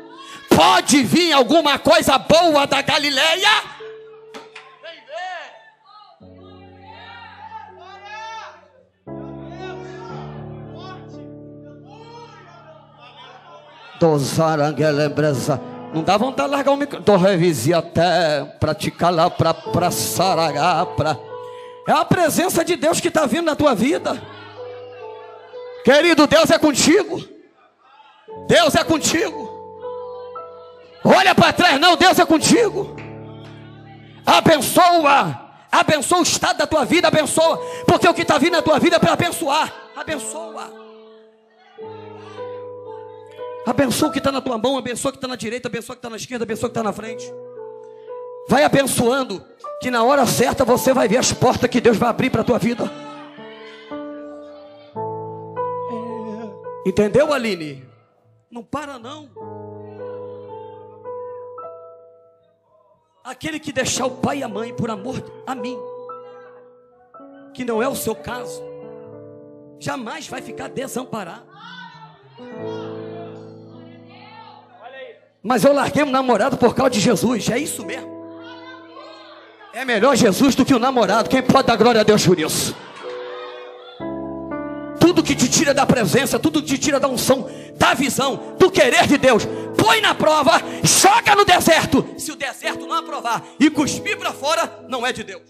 Pode 0.49 1.03
vir 1.03 1.31
alguma 1.31 1.77
coisa 1.77 2.17
boa 2.17 2.65
da 2.65 2.81
Galileia? 2.81 3.76
Não 15.93 16.03
dá 16.03 16.17
vontade 16.17 16.49
de 16.49 16.55
largar 16.55 16.71
o 16.71 16.77
microfone. 16.77 17.05
Do 17.05 17.15
revisi 17.15 17.73
até 17.73 18.43
praticar 18.60 19.13
lá 19.13 19.29
para 19.29 19.53
pra 19.53 19.89
saragá. 19.91 20.86
É 21.88 21.91
a 21.91 22.05
presença 22.05 22.63
de 22.63 22.75
Deus 22.75 22.99
que 22.99 23.07
está 23.07 23.25
vindo 23.25 23.45
na 23.45 23.55
tua 23.55 23.73
vida. 23.73 24.21
Querido, 25.83 26.27
Deus 26.27 26.51
é 26.51 26.60
contigo. 26.60 27.23
Deus 28.47 28.75
é 28.75 28.83
contigo. 28.83 29.47
Olha 31.03 31.33
para 31.33 31.53
trás, 31.53 31.79
não, 31.79 31.95
Deus 31.95 32.19
é 32.19 32.25
contigo. 32.25 32.95
Abençoa. 34.25 35.47
Abençoa 35.71 36.19
o 36.19 36.23
estado 36.23 36.57
da 36.57 36.67
tua 36.67 36.83
vida, 36.86 37.07
abençoa. 37.07 37.57
Porque 37.86 38.07
o 38.07 38.13
que 38.13 38.23
está 38.23 38.38
vindo 38.38 38.53
na 38.53 38.62
tua 38.62 38.79
vida 38.79 38.97
é 38.97 38.99
para 38.99 39.13
abençoar. 39.13 39.73
Abençoa. 39.95 40.87
Abençoa 43.67 44.08
o 44.08 44.12
que 44.13 44.19
está 44.19 44.32
na 44.32 44.39
tua 44.39 44.58
mão, 44.58 44.77
abençoa 44.77 45.10
o 45.10 45.12
que 45.12 45.17
está 45.17 45.27
na 45.27 45.36
direita, 45.36 45.67
abençoa 45.67 45.93
o 45.93 45.97
que 45.97 45.99
está 45.99 46.10
na 46.10 46.15
esquerda, 46.15 46.45
abençoa 46.45 46.67
o 46.67 46.71
que 46.71 46.80
está 46.80 46.84
na 46.84 46.93
frente. 46.93 47.30
Vai 48.47 48.63
abençoando, 48.63 49.43
que 49.82 49.91
na 49.91 50.06
hora 50.06 50.25
certa 50.25 50.63
você 50.63 50.93
vai 50.93 51.06
ver 51.06 51.17
as 51.17 51.34
portas 51.34 51.69
que 51.69 51.82
Deus 51.82 51.97
vai 51.97 52.08
abrir 52.08 52.30
para 52.30 52.39
a 52.39 52.43
tua 52.45 52.58
vida. 52.58 52.89
Entendeu, 56.86 57.34
Aline? 57.34 57.84
Não 58.49 58.63
para 58.63 58.97
não. 58.97 59.30
Aquele 63.21 63.60
que 63.60 63.73
deixar 63.73 64.06
o 64.06 64.12
pai 64.12 64.38
e 64.38 64.43
a 64.43 64.47
mãe 64.47 64.73
por 64.73 64.89
amor 64.89 65.21
a 65.45 65.53
mim, 65.53 65.77
que 67.53 67.65
não 67.65 67.84
é 67.84 67.88
o 67.89 67.95
seu 67.95 68.15
caso, 68.15 68.63
jamais 69.77 70.25
vai 70.30 70.41
ficar 70.41 70.69
desamparado. 70.69 71.45
Mas 75.41 75.63
eu 75.63 75.74
larguei 75.74 76.03
o 76.03 76.07
namorado 76.07 76.57
por 76.57 76.76
causa 76.76 76.91
de 76.91 76.99
Jesus. 76.99 77.49
É 77.49 77.57
isso 77.57 77.86
mesmo. 77.86 78.18
É 79.74 79.86
melhor 79.86 80.16
Jesus 80.16 80.55
do 80.55 80.66
que 80.66 80.74
o 80.74 80.80
namorado. 80.80 81.30
Quem 81.30 81.41
pode 81.41 81.68
dar 81.68 81.76
glória 81.76 82.01
a 82.01 82.03
Deus 82.03 82.26
por 82.26 82.39
isso? 82.39 82.76
Tudo 84.99 85.24
que 85.24 85.36
te 85.36 85.47
tira 85.47 85.74
da 85.74 85.86
presença, 85.86 86.39
tudo 86.39 86.61
que 86.61 86.68
te 86.68 86.78
tira 86.78 86.99
da 86.99 87.07
unção, 87.07 87.49
da 87.76 87.93
visão, 87.93 88.55
do 88.57 88.72
querer 88.72 89.07
de 89.07 89.18
Deus, 89.18 89.47
põe 89.78 90.01
na 90.01 90.14
prova, 90.16 90.61
joga 90.84 91.36
no 91.36 91.45
deserto. 91.45 92.05
Se 92.18 92.32
o 92.32 92.36
deserto 92.36 92.86
não 92.86 92.93
aprovar 92.97 93.43
e 93.59 93.70
cuspir 93.70 94.18
para 94.18 94.34
fora, 94.34 94.84
não 94.89 95.05
é 95.05 95.14
de 95.14 95.24
Deus. 95.24 95.43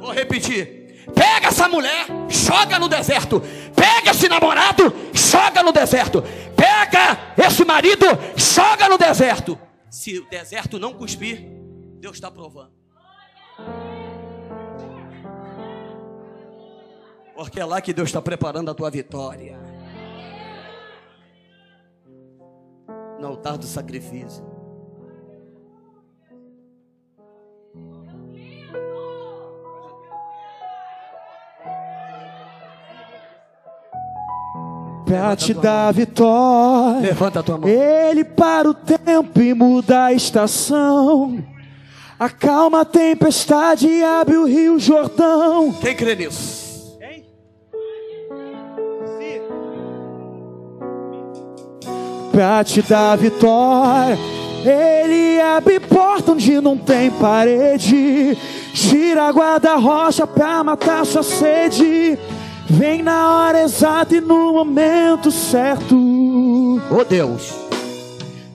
Vou 0.00 0.10
repetir. 0.12 0.80
Pega 1.14 1.48
essa 1.48 1.68
mulher, 1.68 2.06
joga 2.28 2.78
no 2.78 2.88
deserto. 2.88 3.42
Pega 3.74 4.10
esse 4.10 4.28
namorado, 4.28 4.92
joga 5.12 5.62
no 5.62 5.72
deserto. 5.72 6.22
Pega 6.60 7.46
esse 7.46 7.64
marido, 7.64 8.04
joga 8.36 8.86
no 8.86 8.98
deserto. 8.98 9.58
Se 9.90 10.18
o 10.18 10.28
deserto 10.28 10.78
não 10.78 10.92
cuspir, 10.92 11.42
Deus 11.98 12.16
está 12.16 12.30
provando. 12.30 12.74
Porque 17.34 17.58
é 17.58 17.64
lá 17.64 17.80
que 17.80 17.94
Deus 17.94 18.10
está 18.10 18.20
preparando 18.20 18.70
a 18.70 18.74
tua 18.74 18.90
vitória. 18.90 19.58
No 23.18 23.28
altar 23.28 23.56
do 23.56 23.64
sacrifício. 23.64 24.49
Pra 35.10 35.34
te 35.34 35.52
dar 35.52 35.92
vitória. 35.92 37.00
Levanta 37.00 37.40
a 37.40 37.42
tua 37.42 37.58
mão. 37.58 37.68
Ele 37.68 38.22
para 38.22 38.70
o 38.70 38.72
tempo 38.72 39.42
e 39.42 39.52
muda 39.52 40.04
a 40.04 40.12
estação. 40.12 41.44
Acalma 42.16 42.82
a 42.82 42.84
tempestade 42.84 43.88
e 43.88 44.04
abre 44.04 44.36
o 44.36 44.46
rio 44.46 44.78
Jordão. 44.78 45.72
Quem 45.80 45.96
crê 45.96 46.14
nisso? 46.14 46.96
Pra 52.30 52.62
te 52.62 52.80
dar 52.80 53.16
vitória. 53.16 54.16
Ele 54.64 55.40
abre 55.40 55.80
porta 55.80 56.30
onde 56.30 56.60
não 56.60 56.78
tem 56.78 57.10
parede. 57.10 58.38
Tira 58.72 59.28
guarda-rocha 59.30 60.24
pra 60.24 60.62
matar 60.62 61.04
sua 61.04 61.24
sede. 61.24 62.16
Vem 62.70 63.02
na 63.02 63.28
hora 63.36 63.62
exata 63.62 64.14
e 64.14 64.20
no 64.20 64.52
momento 64.52 65.30
certo. 65.30 65.96
Oh 66.88 67.04
Deus. 67.04 67.52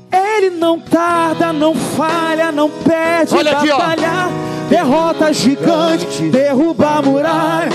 Ele 0.09 0.51
não 0.51 0.79
tarda, 0.79 1.51
não 1.51 1.75
falha, 1.75 2.49
não 2.51 2.69
perde 2.69 3.35
Olha 3.35 3.57
aqui, 3.57 3.69
ó. 3.69 3.77
batalha. 3.77 4.29
Derrota 4.69 5.33
gigante, 5.33 6.29
derruba 6.29 6.97
a 6.97 7.01
muralha. 7.01 7.69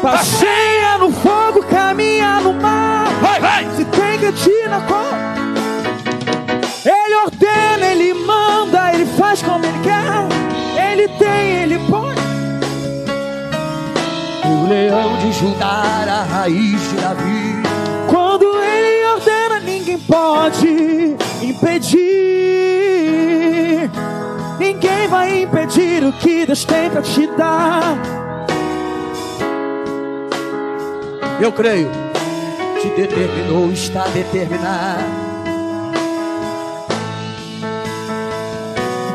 Passeia 0.00 0.98
no 0.98 1.10
fogo, 1.10 1.64
caminha 1.64 2.40
no 2.40 2.52
mar. 2.52 3.08
Vai, 3.20 3.40
vai. 3.40 3.66
Se 3.76 3.84
tem 3.84 4.18
que 4.18 4.68
na 4.68 4.80
cor. 4.82 5.12
Ele 6.84 7.14
ordena, 7.16 7.86
ele 7.86 8.14
manda, 8.14 8.94
ele 8.94 9.06
faz 9.06 9.42
como 9.42 9.64
ele 9.64 9.78
quer. 9.82 10.90
Ele 10.92 11.08
tem, 11.08 11.62
ele 11.62 11.78
pode. 11.90 12.21
O 14.62 14.68
leão 14.68 15.18
de 15.18 15.32
Judá, 15.32 15.82
a 16.08 16.22
raiz 16.22 16.80
de 16.80 16.96
Davi. 16.96 17.62
Quando 18.08 18.44
ele 18.62 19.06
ordena, 19.06 19.58
ninguém 19.58 19.98
pode 19.98 21.16
impedir. 21.42 22.00
Ninguém 24.60 25.08
vai 25.08 25.42
impedir 25.42 26.04
o 26.04 26.12
que 26.12 26.46
Deus 26.46 26.64
tem 26.64 26.88
pra 26.90 27.02
te 27.02 27.26
dar. 27.36 27.98
Eu 31.40 31.50
creio. 31.50 31.90
Te 32.80 32.88
determinou, 32.90 33.72
está 33.72 34.06
determinado. 34.08 35.02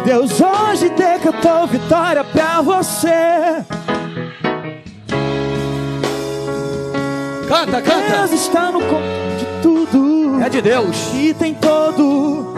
Deus 0.03 0.41
hoje 0.41 0.89
decretou 0.89 1.67
vitória 1.67 2.25
pra 2.25 2.61
você. 2.61 3.63
Canta, 7.47 7.81
Deus 7.81 7.93
canta. 7.93 8.35
está 8.35 8.71
no 8.71 8.79
controle 8.81 9.37
de 9.39 9.61
tudo. 9.61 10.41
É 10.43 10.49
de 10.49 10.61
Deus. 10.61 11.13
E 11.13 11.33
tem 11.33 11.53
todo. 11.53 12.55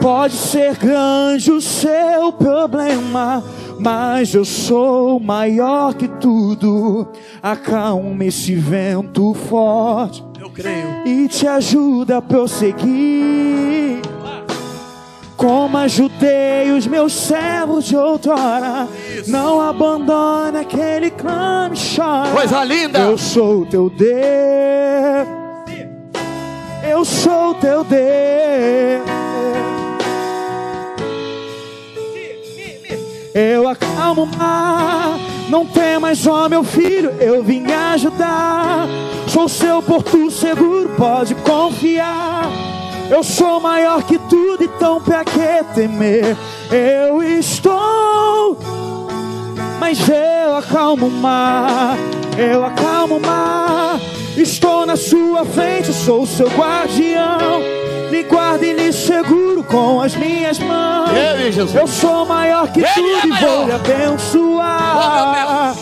Pode 0.00 0.34
ser 0.34 0.76
grande 0.76 1.52
o 1.52 1.60
seu 1.60 2.32
problema, 2.32 3.44
mas 3.78 4.34
eu 4.34 4.44
sou 4.46 5.20
maior 5.20 5.92
que 5.94 6.08
tudo. 6.08 7.06
Acalma 7.42 8.24
esse 8.24 8.54
vento 8.54 9.34
forte 9.34 10.24
Eu 10.40 10.48
creio. 10.50 11.06
e 11.06 11.28
te 11.28 11.46
ajuda 11.46 12.16
a 12.16 12.22
prosseguir. 12.22 13.59
Como 15.40 15.78
ajudei 15.78 16.70
os 16.70 16.86
meus 16.86 17.14
servos 17.14 17.86
de 17.86 17.96
outrora, 17.96 18.86
não 19.26 19.58
abandone 19.58 20.58
aquele 20.58 21.08
que 21.08 21.22
clama 21.22 21.74
e 21.74 21.96
chora. 21.96 22.30
Coisa 22.30 22.62
linda. 22.62 22.98
Eu 22.98 23.16
sou 23.16 23.64
teu 23.64 23.88
Deus. 23.88 24.10
Eu 26.86 27.06
sou 27.06 27.54
teu 27.54 27.82
Deus. 27.84 29.08
Eu 33.34 33.66
acalmo 33.66 34.24
o 34.24 34.26
mar. 34.26 35.18
Não 35.48 35.64
temas, 35.64 36.26
ó 36.26 36.50
meu 36.50 36.62
filho, 36.62 37.14
eu 37.18 37.42
vim 37.42 37.64
ajudar. 37.72 38.86
Sou 39.26 39.48
seu 39.48 39.80
porto 39.80 40.30
seguro, 40.30 40.90
pode 40.98 41.34
confiar. 41.36 42.79
Eu 43.10 43.22
sou 43.22 43.60
maior 43.60 44.02
que 44.04 44.18
tudo, 44.18 44.62
então 44.62 45.00
pra 45.00 45.24
que 45.24 45.64
temer? 45.74 46.36
Eu 46.70 47.22
estou 47.22 48.56
mas 49.80 49.98
eu 50.08 50.56
acalmo 50.56 51.06
o 51.06 51.10
mar, 51.10 51.96
eu 52.38 52.64
acalmo 52.64 53.16
o 53.16 53.20
mar. 53.20 53.98
Estou 54.36 54.86
na 54.86 54.94
sua 54.94 55.44
frente, 55.44 55.92
sou 55.92 56.24
seu 56.26 56.46
guardião. 56.50 57.60
Lhe 58.10 58.22
guardo 58.22 58.62
e 58.62 58.72
lhe 58.72 58.92
seguro 58.92 59.64
com 59.64 60.00
as 60.00 60.14
minhas 60.14 60.60
mãos. 60.60 61.10
Eu 61.74 61.88
sou 61.88 62.24
maior 62.24 62.70
que 62.70 62.78
Ele 62.80 62.88
tudo 62.94 63.08
é 63.08 63.26
e 63.26 63.30
vou 63.40 63.64
lhe 63.64 63.72
abençoar. 63.72 65.74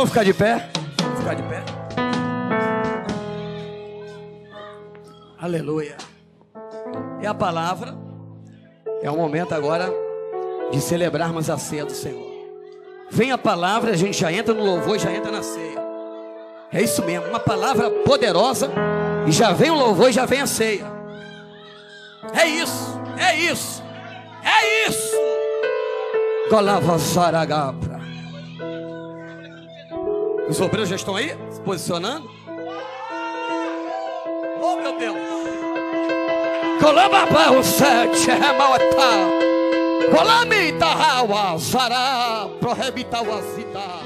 Vamos 0.00 0.12
ficar 0.12 0.24
de 0.24 0.32
pé? 0.32 0.70
Vamos 1.02 1.18
ficar 1.18 1.34
de 1.34 1.42
pé? 1.42 1.62
Aleluia. 5.38 5.94
É 7.20 7.26
a 7.26 7.34
palavra. 7.34 7.94
É 9.02 9.10
o 9.10 9.16
momento 9.18 9.54
agora 9.54 9.92
de 10.72 10.80
celebrarmos 10.80 11.50
a 11.50 11.58
ceia 11.58 11.84
do 11.84 11.92
Senhor. 11.92 12.26
Vem 13.10 13.30
a 13.30 13.36
palavra, 13.36 13.90
a 13.90 13.94
gente 13.94 14.18
já 14.18 14.32
entra 14.32 14.54
no 14.54 14.64
louvor 14.64 14.96
e 14.96 15.00
já 15.00 15.12
entra 15.12 15.30
na 15.30 15.42
ceia. 15.42 15.78
É 16.72 16.80
isso 16.80 17.04
mesmo, 17.04 17.28
uma 17.28 17.40
palavra 17.40 17.90
poderosa 17.90 18.70
e 19.28 19.32
já 19.32 19.52
vem 19.52 19.70
o 19.70 19.74
louvor 19.74 20.08
e 20.08 20.12
já 20.14 20.24
vem 20.24 20.40
a 20.40 20.46
ceia. 20.46 20.86
É 22.32 22.46
isso, 22.46 22.98
é 23.18 23.36
isso, 23.36 23.82
é 24.42 24.88
isso. 24.88 25.14
Golava 26.48 26.98
Saragapra. 26.98 27.89
Os 30.50 30.60
obreiros 30.60 30.88
já 30.88 30.96
estão 30.96 31.14
aí, 31.14 31.28
se 31.48 31.60
posicionando. 31.60 32.28
Oh 34.60 34.76
meu 34.82 34.98
Deus. 34.98 35.16
Colamba 36.82 37.52
o 37.56 37.62
sete, 37.62 38.26
remauetá. 38.32 39.12
Colami 40.10 40.72
tahawa, 40.72 41.56
zara, 41.56 42.48
prohibita 42.58 43.22
wazita. 43.22 43.99